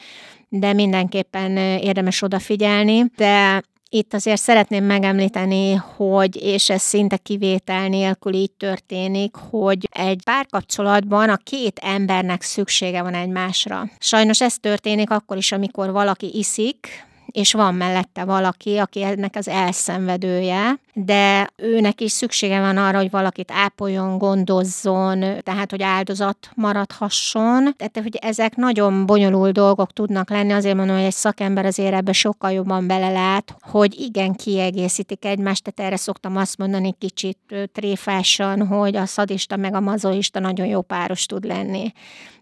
de 0.59 0.73
mindenképpen 0.73 1.57
érdemes 1.57 2.21
odafigyelni. 2.21 3.03
De 3.15 3.63
itt 3.93 4.13
azért 4.13 4.41
szeretném 4.41 4.85
megemlíteni, 4.85 5.73
hogy, 5.73 6.41
és 6.41 6.69
ez 6.69 6.81
szinte 6.81 7.17
kivétel 7.17 7.87
nélkül 7.87 8.33
így 8.33 8.51
történik, 8.51 9.35
hogy 9.35 9.89
egy 9.91 10.23
párkapcsolatban 10.23 11.29
a 11.29 11.37
két 11.43 11.79
embernek 11.79 12.41
szüksége 12.41 13.01
van 13.01 13.13
egymásra. 13.13 13.89
Sajnos 13.99 14.41
ez 14.41 14.57
történik 14.57 15.09
akkor 15.09 15.37
is, 15.37 15.51
amikor 15.51 15.91
valaki 15.91 16.37
iszik, 16.37 16.87
és 17.33 17.53
van 17.53 17.75
mellette 17.75 18.23
valaki, 18.23 18.77
aki 18.77 19.03
ennek 19.03 19.35
az 19.35 19.47
elszenvedője, 19.47 20.79
de 20.93 21.49
őnek 21.55 22.01
is 22.01 22.11
szüksége 22.11 22.59
van 22.59 22.77
arra, 22.77 22.97
hogy 22.97 23.09
valakit 23.09 23.51
ápoljon, 23.51 24.17
gondozzon, 24.17 25.19
tehát 25.43 25.71
hogy 25.71 25.81
áldozat 25.81 26.49
maradhasson. 26.55 27.73
Tehát, 27.75 27.99
hogy 28.01 28.17
ezek 28.21 28.55
nagyon 28.55 29.05
bonyolult 29.05 29.53
dolgok 29.53 29.93
tudnak 29.93 30.29
lenni, 30.29 30.51
azért 30.51 30.75
mondom, 30.75 30.95
hogy 30.95 31.05
egy 31.05 31.13
szakember 31.13 31.65
azért 31.65 31.93
ebbe 31.93 32.11
sokkal 32.11 32.51
jobban 32.51 32.87
belelát, 32.87 33.55
hogy 33.61 33.99
igen, 33.99 34.33
kiegészítik 34.33 35.25
egymást, 35.25 35.63
tehát 35.63 35.91
erre 35.91 36.01
szoktam 36.01 36.37
azt 36.37 36.57
mondani 36.57 36.95
kicsit 36.99 37.37
tréfásan, 37.71 38.67
hogy 38.67 38.95
a 38.95 39.05
szadista 39.05 39.55
meg 39.55 39.73
a 39.75 39.79
mazoista 39.79 40.39
nagyon 40.39 40.65
jó 40.65 40.81
páros 40.81 41.25
tud 41.25 41.45
lenni. 41.45 41.91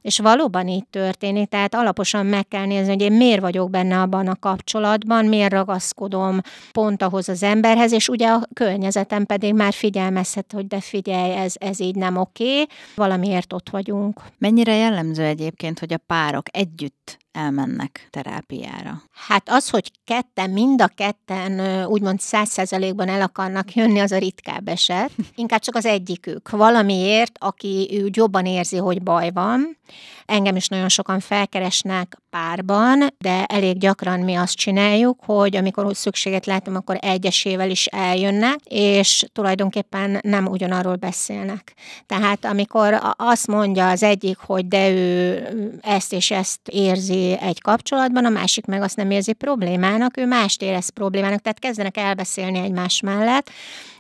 És 0.02 0.20
valóban 0.20 0.68
így 0.68 0.88
történik, 0.90 1.50
tehát 1.50 1.76
alaposan 1.76 2.26
meg 2.26 2.48
kell 2.48 2.66
nézni, 2.66 2.92
hogy 2.92 3.02
én 3.02 3.12
miért 3.12 3.42
vagyok 3.42 3.70
benne 3.70 4.02
abban 4.02 4.28
a 4.28 4.36
kapcsolatban, 4.36 4.81
miért 5.26 5.52
ragaszkodom 5.52 6.42
pont 6.72 7.02
ahhoz 7.02 7.30
az 7.30 7.44
emberhez, 7.44 7.92
és 7.92 8.10
ugye 8.10 8.28
a 8.28 8.42
környezetem 8.54 9.26
pedig 9.26 9.54
már 9.54 9.74
figyelmezhet, 9.74 10.52
hogy 10.52 10.68
de 10.68 10.82
figyelj, 10.82 11.32
ez, 11.32 11.54
ez 11.60 11.80
így 11.80 11.96
nem 11.96 12.18
oké, 12.18 12.66
valamiért 12.96 13.54
ott 13.54 13.70
vagyunk. 13.70 14.22
Mennyire 14.38 14.76
jellemző 14.76 15.24
egyébként, 15.24 15.80
hogy 15.80 15.94
a 15.94 15.98
párok 15.98 16.46
együtt 16.52 17.01
elmennek 17.32 18.08
terápiára? 18.10 19.02
Hát 19.28 19.50
az, 19.50 19.70
hogy 19.70 19.92
ketten, 20.04 20.50
mind 20.50 20.82
a 20.82 20.88
ketten 20.88 21.86
úgymond 21.86 22.20
száz 22.20 22.50
százalékban 22.50 23.08
el 23.08 23.22
akarnak 23.22 23.74
jönni, 23.74 24.00
az 24.00 24.12
a 24.12 24.18
ritkább 24.18 24.68
eset. 24.68 25.12
Inkább 25.36 25.60
csak 25.60 25.76
az 25.76 25.86
egyikük. 25.86 26.50
Valamiért, 26.50 27.32
aki 27.40 27.90
ő 27.92 28.10
jobban 28.12 28.46
érzi, 28.46 28.78
hogy 28.78 29.02
baj 29.02 29.32
van. 29.34 29.78
Engem 30.26 30.56
is 30.56 30.68
nagyon 30.68 30.90
sokan 30.90 31.20
felkeresnek 31.20 32.18
párban, 32.30 33.08
de 33.18 33.46
elég 33.46 33.78
gyakran 33.78 34.20
mi 34.20 34.36
azt 34.36 34.56
csináljuk, 34.56 35.20
hogy 35.26 35.56
amikor 35.56 35.96
szükséget 35.96 36.46
látom, 36.46 36.76
akkor 36.76 36.98
egyesével 37.02 37.70
is 37.70 37.86
eljönnek, 37.86 38.60
és 38.64 39.26
tulajdonképpen 39.34 40.20
nem 40.22 40.46
ugyanarról 40.46 40.96
beszélnek. 40.96 41.74
Tehát 42.06 42.46
amikor 42.46 43.00
azt 43.16 43.48
mondja 43.48 43.90
az 43.90 44.04
egyik, 44.04 44.38
hogy 44.38 44.68
de 44.68 44.90
ő 44.90 45.80
ezt 45.82 46.14
és 46.14 46.32
ezt 46.32 46.60
érzi 46.70 47.01
egy 47.10 47.62
kapcsolatban, 47.62 48.26
a 48.26 48.30
másik 48.30 48.66
meg 48.66 48.82
azt 48.82 48.96
nem 48.96 49.12
érzi 49.12 49.34
problémának, 49.34 50.18
ő 50.18 50.26
mást 50.26 50.62
érez 50.62 50.90
problémának, 50.90 51.42
tehát 51.42 51.60
kezdenek 51.60 51.98
elbeszélni 51.98 52.60
egymás 52.60 53.02
mellett, 53.02 53.50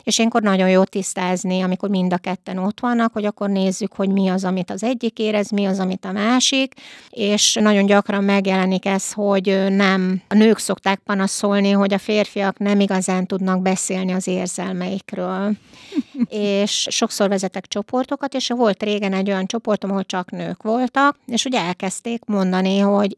és 0.03 0.17
ilyenkor 0.17 0.41
nagyon 0.41 0.69
jó 0.69 0.83
tisztázni, 0.83 1.61
amikor 1.61 1.89
mind 1.89 2.13
a 2.13 2.17
ketten 2.17 2.57
ott 2.57 2.79
vannak, 2.79 3.13
hogy 3.13 3.25
akkor 3.25 3.49
nézzük, 3.49 3.93
hogy 3.93 4.09
mi 4.09 4.27
az, 4.27 4.43
amit 4.43 4.71
az 4.71 4.83
egyik 4.83 5.19
érez, 5.19 5.49
mi 5.49 5.65
az, 5.65 5.79
amit 5.79 6.05
a 6.05 6.11
másik, 6.11 6.73
és 7.09 7.57
nagyon 7.61 7.85
gyakran 7.85 8.23
megjelenik 8.23 8.85
ez, 8.85 9.11
hogy 9.11 9.65
nem, 9.69 10.21
a 10.27 10.33
nők 10.33 10.57
szokták 10.57 10.99
panaszolni, 10.99 11.71
hogy 11.71 11.93
a 11.93 11.97
férfiak 11.97 12.57
nem 12.57 12.79
igazán 12.79 13.25
tudnak 13.25 13.61
beszélni 13.61 14.11
az 14.11 14.27
érzelmeikről. 14.27 15.51
és 16.29 16.87
sokszor 16.89 17.29
vezetek 17.29 17.67
csoportokat, 17.67 18.33
és 18.33 18.47
volt 18.47 18.83
régen 18.83 19.13
egy 19.13 19.29
olyan 19.29 19.45
csoportom, 19.45 19.89
ahol 19.89 20.03
csak 20.03 20.31
nők 20.31 20.63
voltak, 20.63 21.17
és 21.27 21.45
ugye 21.45 21.59
elkezdték 21.59 22.25
mondani, 22.25 22.79
hogy 22.79 23.15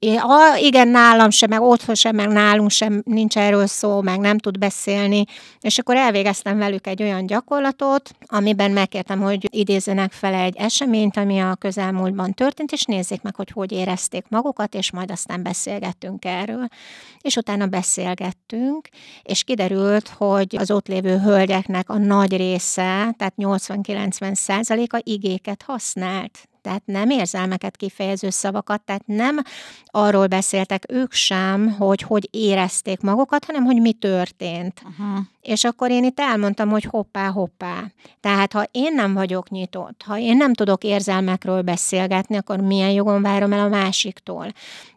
igen, 0.59 0.87
nálam 0.87 1.29
sem, 1.29 1.49
meg 1.49 1.61
otthon 1.61 1.95
sem, 1.95 2.15
meg 2.15 2.27
nálunk 2.27 2.69
sem 2.69 3.01
nincs 3.05 3.37
erről 3.37 3.67
szó, 3.67 4.01
meg 4.01 4.19
nem 4.19 4.37
tud 4.37 4.57
beszélni, 4.57 5.25
és 5.61 5.77
akkor 5.77 5.95
elvégeztem 5.95 6.57
velük 6.57 6.72
velük 6.73 6.87
egy 6.99 7.03
olyan 7.07 7.25
gyakorlatot, 7.25 8.15
amiben 8.25 8.71
megkértem, 8.71 9.21
hogy 9.21 9.47
idézzenek 9.55 10.11
fel 10.11 10.33
egy 10.33 10.55
eseményt, 10.57 11.17
ami 11.17 11.39
a 11.39 11.55
közelmúltban 11.55 12.33
történt, 12.33 12.71
és 12.71 12.83
nézzék 12.83 13.21
meg, 13.21 13.35
hogy 13.35 13.49
hogy 13.49 13.71
érezték 13.71 14.25
magukat, 14.29 14.75
és 14.75 14.91
majd 14.91 15.11
aztán 15.11 15.43
beszélgettünk 15.43 16.25
erről. 16.25 16.67
És 17.21 17.35
utána 17.35 17.67
beszélgettünk, 17.67 18.87
és 19.23 19.43
kiderült, 19.43 20.07
hogy 20.07 20.55
az 20.57 20.71
ott 20.71 20.87
lévő 20.87 21.17
hölgyeknek 21.17 21.89
a 21.89 21.97
nagy 21.97 22.37
része, 22.37 23.13
tehát 23.17 23.33
80-90 23.37 24.33
százaléka 24.33 24.99
igéket 25.03 25.61
használt 25.61 26.47
tehát 26.61 26.85
nem 26.85 27.09
érzelmeket 27.09 27.77
kifejező 27.77 28.29
szavakat, 28.29 28.81
tehát 28.81 29.07
nem 29.07 29.39
arról 29.85 30.27
beszéltek 30.27 30.85
ők 30.89 31.13
sem, 31.13 31.71
hogy 31.71 32.01
hogy 32.01 32.27
érezték 32.31 33.01
magukat, 33.01 33.45
hanem 33.45 33.63
hogy 33.63 33.81
mi 33.81 33.93
történt. 33.93 34.81
Uh-huh. 34.85 35.25
És 35.43 35.63
akkor 35.63 35.91
én 35.91 36.03
itt 36.03 36.19
elmondtam, 36.19 36.69
hogy 36.69 36.83
hoppá, 36.83 37.27
hoppá. 37.27 37.83
Tehát 38.19 38.53
ha 38.53 38.65
én 38.71 38.93
nem 38.93 39.13
vagyok 39.13 39.49
nyitott, 39.49 40.03
ha 40.05 40.17
én 40.17 40.37
nem 40.37 40.53
tudok 40.53 40.83
érzelmekről 40.83 41.61
beszélgetni, 41.61 42.37
akkor 42.37 42.59
milyen 42.59 42.91
jogon 42.91 43.21
várom 43.21 43.53
el 43.53 43.59
a 43.59 43.67
másiktól? 43.67 44.47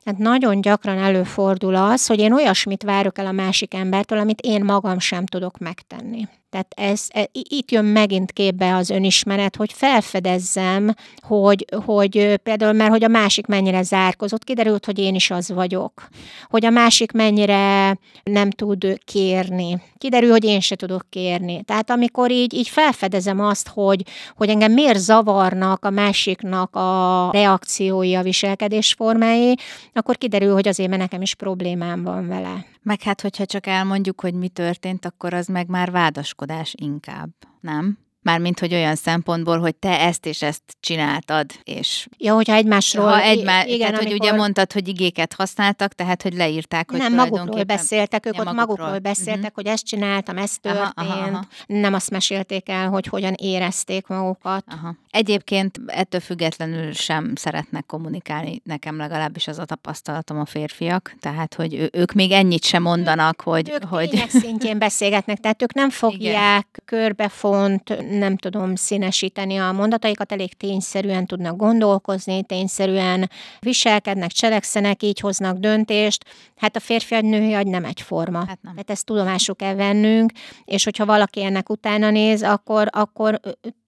Tehát 0.04 0.20
nagyon 0.20 0.60
gyakran 0.60 0.98
előfordul 0.98 1.74
az, 1.74 2.06
hogy 2.06 2.18
én 2.18 2.32
olyasmit 2.32 2.82
várok 2.82 3.18
el 3.18 3.26
a 3.26 3.32
másik 3.32 3.74
embertől, 3.74 4.18
amit 4.18 4.40
én 4.40 4.64
magam 4.64 4.98
sem 4.98 5.26
tudok 5.26 5.58
megtenni. 5.58 6.28
Tehát 6.50 6.92
ez, 6.92 7.06
e, 7.08 7.28
itt 7.32 7.70
jön 7.70 7.84
megint 7.84 8.32
képbe 8.32 8.74
az 8.74 8.90
önismeret, 8.90 9.56
hogy 9.56 9.72
felfedezzem, 9.72 10.94
hogy, 11.20 11.66
hogy 11.84 12.40
például, 12.42 12.72
mert 12.72 12.90
hogy 12.90 13.04
a 13.04 13.08
másik 13.08 13.46
mennyire 13.46 13.82
zárkozott, 13.82 14.44
kiderült, 14.44 14.84
hogy 14.84 14.98
én 14.98 15.14
is 15.14 15.30
az 15.30 15.52
vagyok. 15.52 16.08
Hogy 16.44 16.64
a 16.64 16.70
másik 16.70 17.12
mennyire 17.12 17.98
nem 18.22 18.50
tud 18.50 18.98
kérni. 19.04 19.82
Kiderül, 19.98 20.30
hogy 20.36 20.44
én 20.44 20.60
se 20.60 20.76
tudok 20.76 21.06
kérni. 21.08 21.62
Tehát 21.62 21.90
amikor 21.90 22.30
így, 22.30 22.54
így 22.54 22.68
felfedezem 22.68 23.40
azt, 23.40 23.68
hogy, 23.68 24.02
hogy 24.36 24.48
engem 24.48 24.72
miért 24.72 24.98
zavarnak 24.98 25.84
a 25.84 25.90
másiknak 25.90 26.76
a 26.76 27.30
reakciói, 27.32 28.14
a 28.14 28.22
viselkedés 28.22 28.92
formái, 28.92 29.54
akkor 29.92 30.16
kiderül, 30.16 30.52
hogy 30.52 30.68
azért, 30.68 30.88
mert 30.88 31.00
nekem 31.00 31.22
is 31.22 31.34
problémám 31.34 32.02
van 32.02 32.28
vele. 32.28 32.64
Meg 32.82 33.02
hát, 33.02 33.20
hogyha 33.20 33.46
csak 33.46 33.66
elmondjuk, 33.66 34.20
hogy 34.20 34.34
mi 34.34 34.48
történt, 34.48 35.04
akkor 35.04 35.34
az 35.34 35.46
meg 35.46 35.68
már 35.68 35.90
vádaskodás 35.90 36.74
inkább, 36.76 37.30
nem? 37.60 38.05
Mármint, 38.26 38.60
hogy 38.60 38.74
olyan 38.74 38.94
szempontból, 38.94 39.58
hogy 39.58 39.74
te 39.74 40.00
ezt 40.00 40.26
és 40.26 40.42
ezt 40.42 40.62
csináltad, 40.80 41.50
és... 41.62 42.06
Ja, 42.18 42.34
hogyha 42.34 42.54
egymásról... 42.54 43.06
Ha 43.06 43.20
egymá... 43.20 43.64
igen, 43.64 43.78
tehát, 43.78 43.94
amikor... 43.94 44.12
hogy 44.12 44.20
ugye 44.20 44.32
mondtad, 44.32 44.72
hogy 44.72 44.88
igéket 44.88 45.32
használtak, 45.32 45.92
tehát, 45.92 46.22
hogy 46.22 46.34
leírták, 46.34 46.90
hogy 46.90 46.98
Nem, 46.98 47.14
magukról 47.14 47.62
beszéltek, 47.62 48.26
ők 48.26 48.32
ott 48.32 48.44
magukról, 48.44 48.66
magukról 48.66 48.98
beszéltek, 48.98 49.36
uh-huh. 49.36 49.54
hogy 49.54 49.66
ezt 49.66 49.84
csináltam, 49.84 50.36
ez 50.38 50.58
történt. 50.58 50.92
Aha, 50.94 51.12
aha, 51.12 51.28
aha. 51.28 51.46
Nem 51.66 51.94
azt 51.94 52.10
mesélték 52.10 52.68
el, 52.68 52.88
hogy 52.88 53.06
hogyan 53.06 53.32
érezték 53.36 54.06
magukat. 54.06 54.64
Aha. 54.68 54.94
Egyébként 55.10 55.80
ettől 55.86 56.20
függetlenül 56.20 56.92
sem 56.92 57.32
szeretnek 57.34 57.86
kommunikálni, 57.86 58.60
nekem 58.64 58.96
legalábbis 58.96 59.48
az 59.48 59.58
a 59.58 59.64
tapasztalatom 59.64 60.38
a 60.38 60.44
férfiak, 60.44 61.16
tehát, 61.20 61.54
hogy 61.54 61.88
ők 61.92 62.12
még 62.12 62.30
ennyit 62.30 62.64
sem 62.64 62.82
mondanak, 62.82 63.40
hogy... 63.40 63.70
Ők 63.70 63.84
hogy... 63.84 64.24
szintjén 64.28 64.78
beszélgetnek, 64.78 65.38
tehát 65.38 65.62
ők 65.62 65.74
nem 65.74 65.90
fogják 65.90 66.66
Igen. 66.70 66.84
körbefont, 66.84 68.15
nem 68.16 68.36
tudom 68.36 68.74
színesíteni 68.74 69.56
a 69.56 69.72
mondataikat, 69.72 70.32
elég 70.32 70.54
tényszerűen 70.54 71.26
tudnak 71.26 71.56
gondolkozni, 71.56 72.44
tényszerűen 72.44 73.30
viselkednek, 73.58 74.30
cselekszenek, 74.30 75.02
így 75.02 75.20
hoznak 75.20 75.56
döntést. 75.56 76.24
Hát 76.56 76.76
a 76.76 76.80
férfi 76.80 77.14
egy 77.14 77.24
női 77.24 77.54
agy 77.54 77.66
nem 77.66 77.84
egyforma. 77.84 78.38
Hát 78.38 78.58
nem. 78.62 78.72
Tehát 78.72 78.90
ezt 78.90 79.06
tudomásuk 79.06 79.56
kell 79.56 79.74
vennünk, 79.74 80.30
és 80.64 80.84
hogyha 80.84 81.06
valaki 81.06 81.42
ennek 81.42 81.70
utána 81.70 82.10
néz, 82.10 82.42
akkor, 82.42 82.88
akkor 82.90 83.40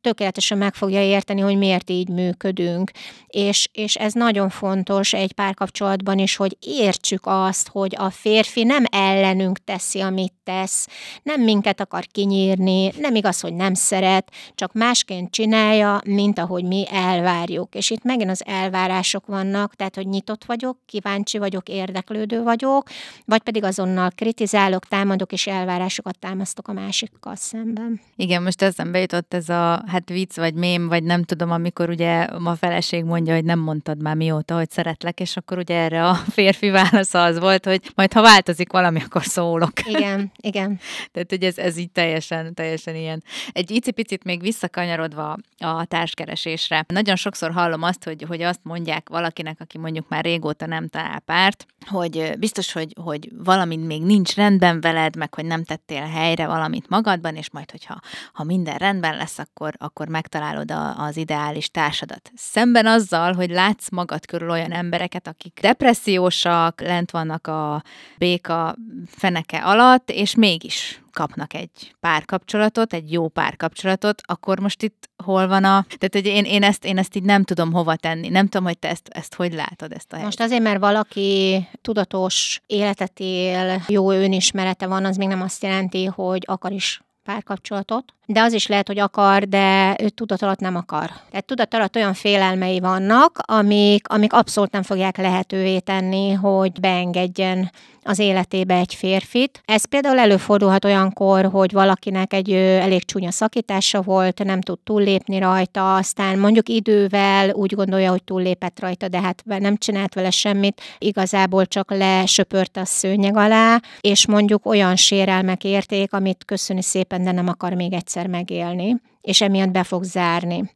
tökéletesen 0.08 0.58
meg 0.58 0.74
fogja 0.74 1.02
érteni, 1.02 1.40
hogy 1.40 1.56
miért 1.56 1.90
így 1.90 2.08
működünk. 2.08 2.90
És, 3.26 3.68
és 3.72 3.94
ez 3.94 4.12
nagyon 4.12 4.48
fontos 4.48 5.12
egy 5.12 5.32
párkapcsolatban 5.32 6.18
is, 6.18 6.36
hogy 6.36 6.56
értsük 6.60 7.20
azt, 7.24 7.68
hogy 7.68 7.94
a 7.98 8.10
férfi 8.10 8.64
nem 8.64 8.84
ellenünk 8.90 9.64
teszi, 9.64 10.00
amit 10.00 10.32
tesz, 10.44 10.86
nem 11.22 11.42
minket 11.42 11.80
akar 11.80 12.06
kinyírni, 12.06 12.92
nem 12.98 13.14
igaz, 13.14 13.40
hogy 13.40 13.54
nem 13.54 13.74
szeret, 13.74 14.32
csak 14.54 14.72
másként 14.72 15.30
csinálja, 15.30 16.00
mint 16.04 16.38
ahogy 16.38 16.64
mi 16.64 16.84
elvárjuk. 16.90 17.74
És 17.74 17.90
itt 17.90 18.02
megint 18.02 18.30
az 18.30 18.42
elvárások 18.46 19.26
vannak, 19.26 19.74
tehát, 19.74 19.94
hogy 19.94 20.06
nyitott 20.06 20.44
vagyok, 20.44 20.78
kíváncsi 20.86 21.38
vagyok, 21.38 21.68
érdeklődő 21.68 22.42
vagyok, 22.42 22.88
vagy 23.24 23.42
pedig 23.42 23.64
azonnal 23.64 24.10
kritizálok, 24.14 24.86
támadok 24.86 25.32
és 25.32 25.46
elvárásokat 25.46 26.18
támasztok 26.18 26.68
a 26.68 26.72
másikkal 26.72 27.36
szemben. 27.36 28.00
Igen, 28.16 28.42
most 28.42 28.62
eszembe 28.62 28.98
jutott 29.00 29.34
ez 29.34 29.48
a 29.48 29.82
hát 29.86 29.97
vicc, 30.06 30.36
vagy 30.36 30.54
mém, 30.54 30.88
vagy 30.88 31.02
nem 31.02 31.22
tudom, 31.22 31.50
amikor 31.50 31.88
ugye 31.88 32.20
a 32.20 32.54
feleség 32.54 33.04
mondja, 33.04 33.34
hogy 33.34 33.44
nem 33.44 33.58
mondtad 33.58 34.02
már 34.02 34.16
mióta, 34.16 34.54
hogy 34.56 34.70
szeretlek, 34.70 35.20
és 35.20 35.36
akkor 35.36 35.58
ugye 35.58 35.76
erre 35.76 36.08
a 36.08 36.14
férfi 36.14 36.70
válasz 36.80 37.14
az 37.14 37.38
volt, 37.38 37.64
hogy 37.64 37.92
majd 37.94 38.12
ha 38.12 38.22
változik 38.22 38.72
valami, 38.72 39.02
akkor 39.04 39.24
szólok. 39.24 39.72
Igen, 39.84 40.32
igen. 40.40 40.80
Tehát, 41.12 41.30
hogy 41.30 41.42
ez, 41.42 41.58
ez 41.58 41.76
így 41.76 41.90
teljesen, 41.90 42.54
teljesen 42.54 42.94
ilyen. 42.94 43.22
Egy 43.52 43.70
icipicit 43.70 44.24
még 44.24 44.40
visszakanyarodva 44.40 45.36
a 45.58 45.84
társkeresésre. 45.84 46.84
Nagyon 46.88 47.16
sokszor 47.16 47.52
hallom 47.52 47.82
azt, 47.82 48.04
hogy, 48.04 48.24
hogy 48.28 48.42
azt 48.42 48.60
mondják 48.62 49.08
valakinek, 49.08 49.60
aki 49.60 49.78
mondjuk 49.78 50.08
már 50.08 50.24
régóta 50.24 50.66
nem 50.66 50.88
talál 50.88 51.20
párt, 51.20 51.66
hogy 51.86 52.32
biztos, 52.38 52.72
hogy, 52.72 52.94
hogy 53.02 53.28
valami 53.44 53.76
még 53.76 54.02
nincs 54.02 54.34
rendben 54.34 54.80
veled, 54.80 55.16
meg 55.16 55.34
hogy 55.34 55.44
nem 55.44 55.64
tettél 55.64 56.06
helyre 56.06 56.46
valamit 56.46 56.88
magadban, 56.88 57.34
és 57.34 57.50
majd, 57.50 57.70
hogyha 57.70 58.00
ha 58.32 58.44
minden 58.44 58.76
rendben 58.76 59.16
lesz, 59.16 59.38
akkor, 59.38 59.74
akkor 59.78 60.08
megtalálod 60.08 60.70
a, 60.70 61.04
az 61.04 61.16
ideális 61.16 61.70
társadat. 61.70 62.30
Szemben 62.34 62.86
azzal, 62.86 63.32
hogy 63.32 63.50
látsz 63.50 63.90
magad 63.90 64.26
körül 64.26 64.50
olyan 64.50 64.72
embereket, 64.72 65.26
akik 65.26 65.58
depressziósak, 65.60 66.80
lent 66.80 67.10
vannak 67.10 67.46
a 67.46 67.82
béka 68.18 68.76
feneke 69.06 69.58
alatt, 69.58 70.10
és 70.10 70.34
mégis 70.34 71.02
kapnak 71.12 71.54
egy 71.54 71.94
párkapcsolatot, 72.00 72.92
egy 72.92 73.12
jó 73.12 73.28
párkapcsolatot, 73.28 74.20
akkor 74.24 74.60
most 74.60 74.82
itt 74.82 75.10
hol 75.24 75.46
van 75.46 75.64
a... 75.64 75.84
Tehát, 75.98 76.10
hogy 76.12 76.26
én, 76.26 76.44
én, 76.44 76.62
ezt, 76.62 76.84
én 76.84 76.98
ezt 76.98 77.16
így 77.16 77.22
nem 77.22 77.42
tudom 77.42 77.72
hova 77.72 77.96
tenni. 77.96 78.28
Nem 78.28 78.48
tudom, 78.48 78.66
hogy 78.66 78.78
te 78.78 78.88
ezt, 78.88 79.08
ezt 79.08 79.34
hogy 79.34 79.52
látod, 79.52 79.92
ezt 79.92 80.12
a 80.12 80.14
helyet. 80.14 80.24
Most 80.24 80.40
azért, 80.40 80.62
mert 80.62 80.80
valaki 80.80 81.66
tudatos 81.80 82.60
életet 82.66 83.20
él, 83.20 83.82
jó 83.88 84.10
önismerete 84.10 84.86
van, 84.86 85.04
az 85.04 85.16
még 85.16 85.28
nem 85.28 85.42
azt 85.42 85.62
jelenti, 85.62 86.04
hogy 86.04 86.42
akar 86.46 86.72
is 86.72 87.00
párkapcsolatot, 87.32 88.04
de 88.26 88.40
az 88.40 88.52
is 88.52 88.66
lehet, 88.66 88.86
hogy 88.86 88.98
akar, 88.98 89.44
de 89.44 89.96
ő 90.02 90.08
tudat 90.08 90.42
alatt 90.42 90.58
nem 90.58 90.76
akar. 90.76 91.10
Tehát 91.30 91.44
tudat 91.46 91.74
alatt 91.74 91.96
olyan 91.96 92.14
félelmei 92.14 92.80
vannak, 92.80 93.38
amik, 93.46 94.08
amik 94.08 94.32
abszolút 94.32 94.70
nem 94.70 94.82
fogják 94.82 95.16
lehetővé 95.16 95.78
tenni, 95.78 96.32
hogy 96.32 96.80
beengedjen 96.80 97.70
az 98.08 98.18
életébe 98.18 98.74
egy 98.74 98.94
férfit. 98.94 99.62
Ez 99.64 99.84
például 99.84 100.18
előfordulhat 100.18 100.84
olyankor, 100.84 101.44
hogy 101.44 101.72
valakinek 101.72 102.32
egy 102.32 102.52
elég 102.52 103.04
csúnya 103.04 103.30
szakítása 103.30 104.02
volt, 104.02 104.44
nem 104.44 104.60
tud 104.60 104.78
túllépni 104.78 105.38
rajta, 105.38 105.94
aztán 105.94 106.38
mondjuk 106.38 106.68
idővel 106.68 107.50
úgy 107.50 107.74
gondolja, 107.74 108.10
hogy 108.10 108.24
túllépett 108.24 108.80
rajta, 108.80 109.08
de 109.08 109.20
hát 109.20 109.42
nem 109.44 109.76
csinált 109.76 110.14
vele 110.14 110.30
semmit, 110.30 110.80
igazából 110.98 111.66
csak 111.66 111.90
lesöpörte 111.90 112.80
a 112.80 112.84
szőnyeg 112.84 113.36
alá, 113.36 113.80
és 114.00 114.26
mondjuk 114.26 114.66
olyan 114.66 114.96
sérelmek 114.96 115.64
érték, 115.64 116.12
amit 116.12 116.44
köszöni 116.44 116.82
szépen, 116.82 117.24
de 117.24 117.32
nem 117.32 117.48
akar 117.48 117.72
még 117.72 117.92
egyszer 117.92 118.26
megélni, 118.26 118.96
és 119.20 119.40
emiatt 119.40 119.70
be 119.70 119.82
fog 119.82 120.02
zárni 120.02 120.70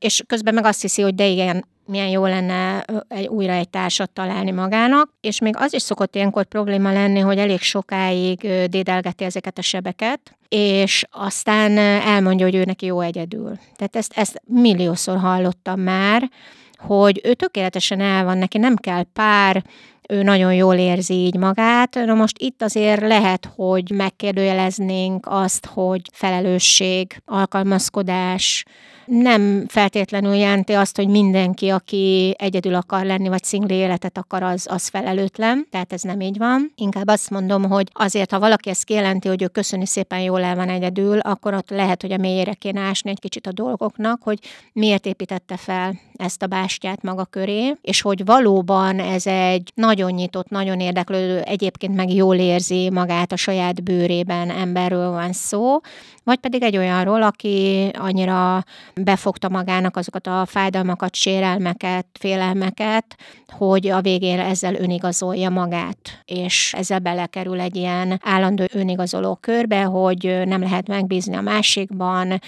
és 0.00 0.22
közben 0.26 0.54
meg 0.54 0.64
azt 0.64 0.80
hiszi, 0.80 1.02
hogy 1.02 1.14
de 1.14 1.26
igen, 1.26 1.64
milyen 1.86 2.08
jó 2.08 2.26
lenne 2.26 2.84
egy, 3.08 3.26
újra 3.26 3.52
egy 3.52 3.68
társat 3.68 4.10
találni 4.10 4.50
magának, 4.50 5.10
és 5.20 5.40
még 5.40 5.54
az 5.56 5.74
is 5.74 5.82
szokott 5.82 6.14
ilyenkor 6.14 6.44
probléma 6.44 6.92
lenni, 6.92 7.18
hogy 7.18 7.38
elég 7.38 7.60
sokáig 7.60 8.38
dédelgeti 8.68 9.24
ezeket 9.24 9.58
a 9.58 9.62
sebeket, 9.62 10.20
és 10.48 11.04
aztán 11.10 11.78
elmondja, 11.78 12.46
hogy 12.46 12.54
ő 12.54 12.64
neki 12.64 12.86
jó 12.86 13.00
egyedül. 13.00 13.58
Tehát 13.76 13.96
ezt, 13.96 14.12
ezt 14.16 14.42
milliószor 14.46 15.18
hallottam 15.18 15.80
már, 15.80 16.30
hogy 16.78 17.20
ő 17.24 17.34
tökéletesen 17.34 18.00
el 18.00 18.24
van, 18.24 18.38
neki 18.38 18.58
nem 18.58 18.76
kell 18.76 19.02
pár, 19.02 19.64
ő 20.08 20.22
nagyon 20.22 20.54
jól 20.54 20.74
érzi 20.74 21.14
így 21.14 21.36
magát. 21.36 21.94
Na 21.94 22.14
most 22.14 22.38
itt 22.38 22.62
azért 22.62 23.00
lehet, 23.00 23.50
hogy 23.56 23.90
megkérdőjeleznénk 23.90 25.26
azt, 25.28 25.66
hogy 25.66 26.00
felelősség, 26.12 27.22
alkalmazkodás, 27.24 28.64
nem 29.10 29.64
feltétlenül 29.68 30.34
jelenti 30.34 30.72
azt, 30.72 30.96
hogy 30.96 31.08
mindenki, 31.08 31.68
aki 31.68 32.34
egyedül 32.38 32.74
akar 32.74 33.04
lenni, 33.04 33.28
vagy 33.28 33.44
szingli 33.44 33.74
életet 33.74 34.18
akar, 34.18 34.42
az, 34.42 34.66
az 34.70 34.88
felelőtlen. 34.88 35.66
Tehát 35.70 35.92
ez 35.92 36.02
nem 36.02 36.20
így 36.20 36.38
van. 36.38 36.72
Inkább 36.76 37.08
azt 37.08 37.30
mondom, 37.30 37.62
hogy 37.62 37.88
azért, 37.92 38.30
ha 38.30 38.38
valaki 38.38 38.70
ezt 38.70 38.84
kijelenti, 38.84 39.28
hogy 39.28 39.42
ő 39.42 39.46
köszöni 39.46 39.86
szépen 39.86 40.20
jól 40.20 40.42
el 40.42 40.56
van 40.56 40.68
egyedül, 40.68 41.18
akkor 41.18 41.54
ott 41.54 41.70
lehet, 41.70 42.00
hogy 42.02 42.12
a 42.12 42.16
mélyére 42.16 42.54
kéne 42.54 42.80
ásni 42.80 43.10
egy 43.10 43.20
kicsit 43.20 43.46
a 43.46 43.52
dolgoknak, 43.52 44.22
hogy 44.22 44.38
miért 44.72 45.06
építette 45.06 45.56
fel 45.56 46.00
ezt 46.16 46.42
a 46.42 46.46
bástyát 46.46 47.02
maga 47.02 47.24
köré, 47.24 47.74
és 47.80 48.00
hogy 48.00 48.24
valóban 48.24 48.98
ez 48.98 49.26
egy 49.26 49.70
nagyon 49.74 50.12
nyitott, 50.12 50.48
nagyon 50.48 50.80
érdeklődő, 50.80 51.40
egyébként 51.40 51.94
meg 51.94 52.12
jól 52.12 52.36
érzi 52.36 52.90
magát 52.90 53.32
a 53.32 53.36
saját 53.36 53.82
bőrében 53.82 54.50
emberről 54.50 55.10
van 55.10 55.32
szó, 55.32 55.78
vagy 56.24 56.38
pedig 56.38 56.62
egy 56.62 56.76
olyanról, 56.76 57.22
aki 57.22 57.88
annyira 57.98 58.64
befogta 58.94 59.48
magának 59.48 59.96
azokat 59.96 60.26
a 60.26 60.46
fájdalmakat, 60.46 61.14
sérelmeket, 61.14 62.06
félelmeket, 62.12 63.16
hogy 63.48 63.88
a 63.88 64.00
végén 64.00 64.38
ezzel 64.38 64.74
önigazolja 64.74 65.50
magát, 65.50 66.22
és 66.24 66.74
ezzel 66.76 66.98
belekerül 66.98 67.60
egy 67.60 67.76
ilyen 67.76 68.20
állandó 68.24 68.64
önigazoló 68.72 69.34
körbe, 69.34 69.82
hogy 69.82 70.42
nem 70.44 70.60
lehet 70.60 70.88
megbízni 70.88 71.36
a 71.36 71.40
másikban, 71.40 72.40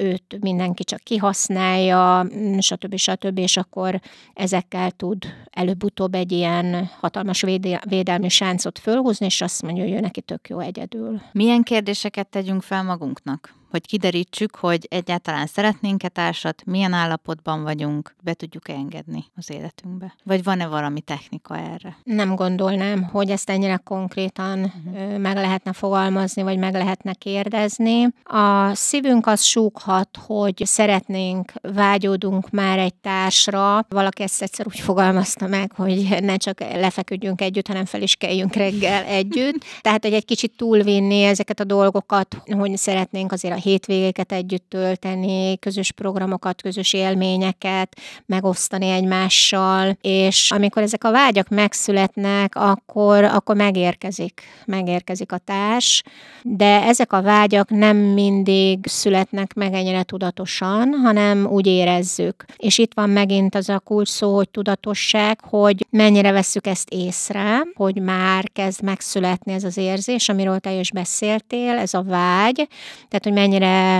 őt 0.00 0.36
mindenki 0.40 0.84
csak 0.84 1.00
kihasználja, 1.00 2.26
stb. 2.58 2.96
stb. 2.96 3.38
és 3.38 3.56
akkor 3.56 4.00
ezekkel 4.34 4.90
tud 4.90 5.24
előbb-utóbb 5.50 6.14
egy 6.14 6.32
ilyen 6.32 6.90
hatalmas 7.00 7.44
védelmi 7.88 8.28
sáncot 8.28 8.78
fölhúzni, 8.78 9.26
és 9.26 9.40
azt 9.40 9.62
mondja, 9.62 9.82
hogy 9.84 9.92
ő 9.92 10.00
neki 10.00 10.20
tök 10.20 10.48
jó 10.48 10.58
egyedül. 10.58 11.20
Milyen 11.32 11.62
kérdéseket 11.62 12.28
tegyünk 12.28 12.62
fel 12.62 12.82
magunknak? 12.82 13.58
Hogy 13.70 13.86
kiderítsük, 13.86 14.56
hogy 14.56 14.86
egyáltalán 14.90 15.46
szeretnénk-e 15.46 16.08
társat, 16.08 16.62
milyen 16.64 16.92
állapotban 16.92 17.62
vagyunk, 17.62 18.14
be 18.22 18.34
tudjuk-e 18.34 18.72
engedni 18.72 19.24
az 19.36 19.50
életünkbe. 19.50 20.14
Vagy 20.24 20.42
van-e 20.42 20.66
valami 20.66 21.00
technika 21.00 21.56
erre? 21.56 21.96
Nem 22.04 22.34
gondolnám, 22.34 23.02
hogy 23.02 23.30
ezt 23.30 23.50
ennyire 23.50 23.76
konkrétan 23.76 24.58
uh-huh. 24.58 25.18
meg 25.18 25.34
lehetne 25.34 25.72
fogalmazni, 25.72 26.42
vagy 26.42 26.58
meg 26.58 26.72
lehetne 26.72 27.12
kérdezni. 27.14 28.08
A 28.22 28.74
szívünk 28.74 29.26
az 29.26 29.42
súghat, 29.42 30.18
hogy 30.26 30.62
szeretnénk, 30.64 31.52
vágyódunk 31.62 32.50
már 32.50 32.78
egy 32.78 32.94
társra. 32.94 33.86
Valaki 33.88 34.22
ezt 34.22 34.42
egyszer 34.42 34.66
úgy 34.66 34.80
fogalmazta 34.80 35.46
meg, 35.46 35.72
hogy 35.72 36.16
ne 36.20 36.36
csak 36.36 36.60
lefeküdjünk 36.60 37.40
együtt, 37.40 37.66
hanem 37.66 37.84
fel 37.84 38.02
is 38.02 38.16
keljünk 38.16 38.54
reggel 38.54 39.04
együtt. 39.04 39.64
Tehát, 39.80 40.04
hogy 40.04 40.12
egy 40.12 40.24
kicsit 40.24 40.56
túlvinni 40.56 41.22
ezeket 41.22 41.60
a 41.60 41.64
dolgokat, 41.64 42.36
hogy 42.46 42.76
szeretnénk 42.76 43.32
azért 43.32 43.54
a 43.54 43.59
hétvégéket 43.60 44.32
együtt 44.32 44.64
tölteni, 44.68 45.58
közös 45.58 45.92
programokat, 45.92 46.62
közös 46.62 46.92
élményeket 46.92 47.96
megosztani 48.26 48.88
egymással, 48.88 49.96
és 50.00 50.50
amikor 50.50 50.82
ezek 50.82 51.04
a 51.04 51.10
vágyak 51.10 51.48
megszületnek, 51.48 52.54
akkor, 52.54 53.24
akkor 53.24 53.56
megérkezik, 53.56 54.42
megérkezik 54.66 55.32
a 55.32 55.38
társ, 55.38 56.02
de 56.42 56.82
ezek 56.82 57.12
a 57.12 57.22
vágyak 57.22 57.70
nem 57.70 57.96
mindig 57.96 58.86
születnek 58.86 59.54
meg 59.54 59.72
ennyire 59.72 60.02
tudatosan, 60.02 60.94
hanem 61.02 61.46
úgy 61.46 61.66
érezzük. 61.66 62.44
És 62.56 62.78
itt 62.78 62.92
van 62.94 63.10
megint 63.10 63.54
az 63.54 63.68
a 63.68 63.78
kulcs 63.78 64.08
szó, 64.08 64.34
hogy 64.34 64.48
tudatosság, 64.48 65.40
hogy 65.44 65.86
mennyire 65.90 66.32
vesszük 66.32 66.66
ezt 66.66 66.90
észre, 66.90 67.62
hogy 67.74 68.02
már 68.02 68.50
kezd 68.52 68.82
megszületni 68.82 69.52
ez 69.52 69.64
az 69.64 69.76
érzés, 69.76 70.28
amiről 70.28 70.58
te 70.58 70.72
is 70.72 70.92
beszéltél, 70.92 71.78
ez 71.78 71.94
a 71.94 72.02
vágy, 72.02 72.68
tehát 73.08 73.22
hogy 73.22 73.32
mennyire 73.32 73.49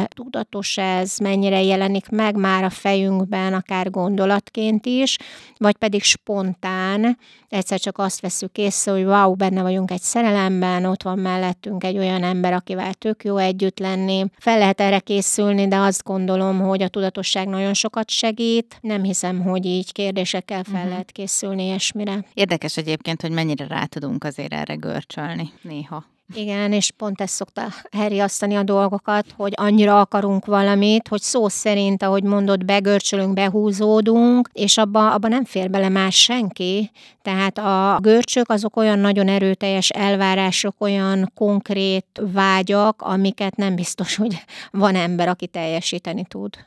tudatos 0.09 0.77
ez, 0.77 1.19
mennyire 1.19 1.63
jelenik 1.63 2.09
meg 2.09 2.37
már 2.37 2.65
a 2.65 2.71
fejünkben, 2.71 3.55
akár 3.55 3.91
gondolatként 3.91 4.87
is, 4.87 5.17
vagy 5.57 5.77
pedig 5.77 6.03
spontán, 6.03 7.19
egyszer 7.49 7.81
csak 7.81 7.99
azt 7.99 8.21
veszük 8.21 8.59
észre, 8.59 8.93
hogy 8.93 9.05
wow, 9.05 9.35
benne 9.35 9.63
vagyunk 9.63 9.91
egy 9.91 10.01
szerelemben, 10.01 10.85
ott 10.85 11.03
van 11.03 11.19
mellettünk 11.19 11.85
egy 11.85 11.99
olyan 11.99 12.23
ember, 12.23 12.53
akivel 12.53 12.95
tök 12.95 13.25
jó 13.25 13.37
együtt 13.37 13.79
lenni. 13.79 14.25
Fel 14.39 14.59
lehet 14.59 14.81
erre 14.81 14.99
készülni, 14.99 15.69
de 15.69 15.77
azt 15.77 16.03
gondolom, 16.05 16.61
hogy 16.61 16.83
a 16.83 16.89
tudatosság 16.89 17.49
nagyon 17.49 17.75
sokat 17.75 18.11
segít. 18.11 18.79
Nem 18.81 19.03
hiszem, 19.03 19.43
hogy 19.43 19.65
így 19.65 19.93
kérdésekkel 19.93 20.63
fel 20.65 20.75
uh-huh. 20.75 20.91
lehet 20.91 21.13
készülni 21.13 21.65
ilyesmire. 21.65 22.25
Érdekes 22.35 22.77
egyébként, 22.77 23.21
hogy 23.21 23.31
mennyire 23.31 23.67
rá 23.67 23.85
tudunk 23.85 24.25
azért 24.25 24.53
erre 24.53 24.75
görcsölni 24.75 25.53
néha. 25.63 26.05
Igen, 26.35 26.73
és 26.73 26.91
pont 26.91 27.21
ezt 27.21 27.35
szokta 27.35 27.67
herjasztani 27.91 28.55
a 28.55 28.63
dolgokat, 28.63 29.25
hogy 29.37 29.53
annyira 29.57 30.01
akarunk 30.01 30.45
valamit, 30.45 31.09
hogy 31.09 31.21
szó 31.21 31.49
szerint, 31.49 32.03
ahogy 32.03 32.23
mondod, 32.23 32.65
begörcsölünk, 32.65 33.33
behúzódunk, 33.33 34.51
és 34.53 34.79
abba, 34.79 35.13
abba 35.13 35.29
nem 35.29 35.45
fér 35.45 35.71
bele 35.71 35.89
más 35.89 36.17
senki. 36.17 36.91
Tehát 37.23 37.59
a 37.59 37.99
görcsök 38.03 38.51
azok 38.51 38.77
olyan 38.77 38.99
nagyon 38.99 39.29
erőteljes 39.29 39.89
elvárások, 39.89 40.75
olyan 40.79 41.33
konkrét 41.35 42.07
vágyak, 42.33 43.03
amiket 43.03 43.57
nem 43.57 43.75
biztos, 43.75 44.17
hogy 44.17 44.45
van 44.71 44.95
ember, 44.95 45.29
aki 45.29 45.47
teljesíteni 45.47 46.25
tud. 46.29 46.55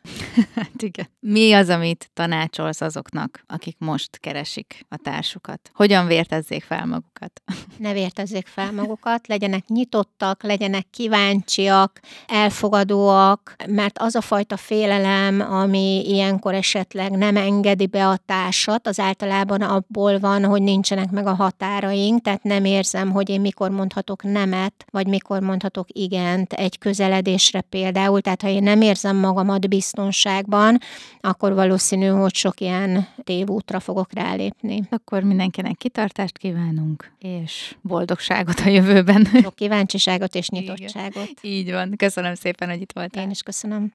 Hát 0.55 0.81
igen. 0.81 1.07
Mi 1.19 1.53
az, 1.53 1.69
amit 1.69 2.09
tanácsolsz 2.13 2.81
azoknak, 2.81 3.43
akik 3.47 3.75
most 3.79 4.19
keresik 4.19 4.85
a 4.89 4.97
társukat? 4.97 5.71
Hogyan 5.73 6.07
vértezzék 6.07 6.63
fel 6.63 6.85
magukat? 6.85 7.41
Ne 7.77 7.93
vértezzék 7.93 8.47
fel 8.47 8.71
magukat, 8.71 9.27
legyen 9.27 9.52
legyenek 9.53 9.67
nyitottak, 9.67 10.43
legyenek 10.43 10.85
kíváncsiak, 10.91 11.99
elfogadóak, 12.27 13.55
mert 13.67 13.99
az 13.99 14.15
a 14.15 14.21
fajta 14.21 14.57
félelem, 14.57 15.41
ami 15.41 16.03
ilyenkor 16.05 16.53
esetleg 16.53 17.11
nem 17.11 17.35
engedi 17.35 17.87
be 17.87 18.07
a 18.07 18.17
társat, 18.25 18.87
az 18.87 18.99
általában 18.99 19.61
abból 19.61 20.19
van, 20.19 20.45
hogy 20.45 20.61
nincsenek 20.61 21.11
meg 21.11 21.27
a 21.27 21.33
határaink, 21.33 22.21
tehát 22.21 22.43
nem 22.43 22.65
érzem, 22.65 23.11
hogy 23.11 23.29
én 23.29 23.41
mikor 23.41 23.69
mondhatok 23.69 24.23
nemet, 24.23 24.85
vagy 24.91 25.07
mikor 25.07 25.39
mondhatok 25.39 25.87
igent 25.91 26.53
egy 26.53 26.77
közeledésre 26.77 27.61
például, 27.61 28.21
tehát 28.21 28.41
ha 28.41 28.47
én 28.47 28.63
nem 28.63 28.81
érzem 28.81 29.15
magamat 29.15 29.69
biztonságban, 29.69 30.77
akkor 31.19 31.53
valószínű, 31.53 32.07
hogy 32.07 32.33
sok 32.35 32.59
ilyen 32.59 33.07
tévútra 33.23 33.79
fogok 33.79 34.13
rálépni. 34.13 34.81
Akkor 34.89 35.23
mindenkinek 35.23 35.77
kitartást 35.77 36.37
kívánunk, 36.37 37.11
és 37.19 37.75
boldogságot 37.81 38.59
a 38.59 38.69
jövőben. 38.69 39.27
Kíváncsiságot 39.49 40.35
és 40.35 40.49
nyitottságot. 40.49 41.29
Igen. 41.41 41.57
Így 41.57 41.71
van. 41.71 41.93
Köszönöm 41.97 42.35
szépen, 42.35 42.69
hogy 42.69 42.81
itt 42.81 42.91
voltál. 42.91 43.23
Én 43.23 43.29
is 43.29 43.41
köszönöm. 43.41 43.91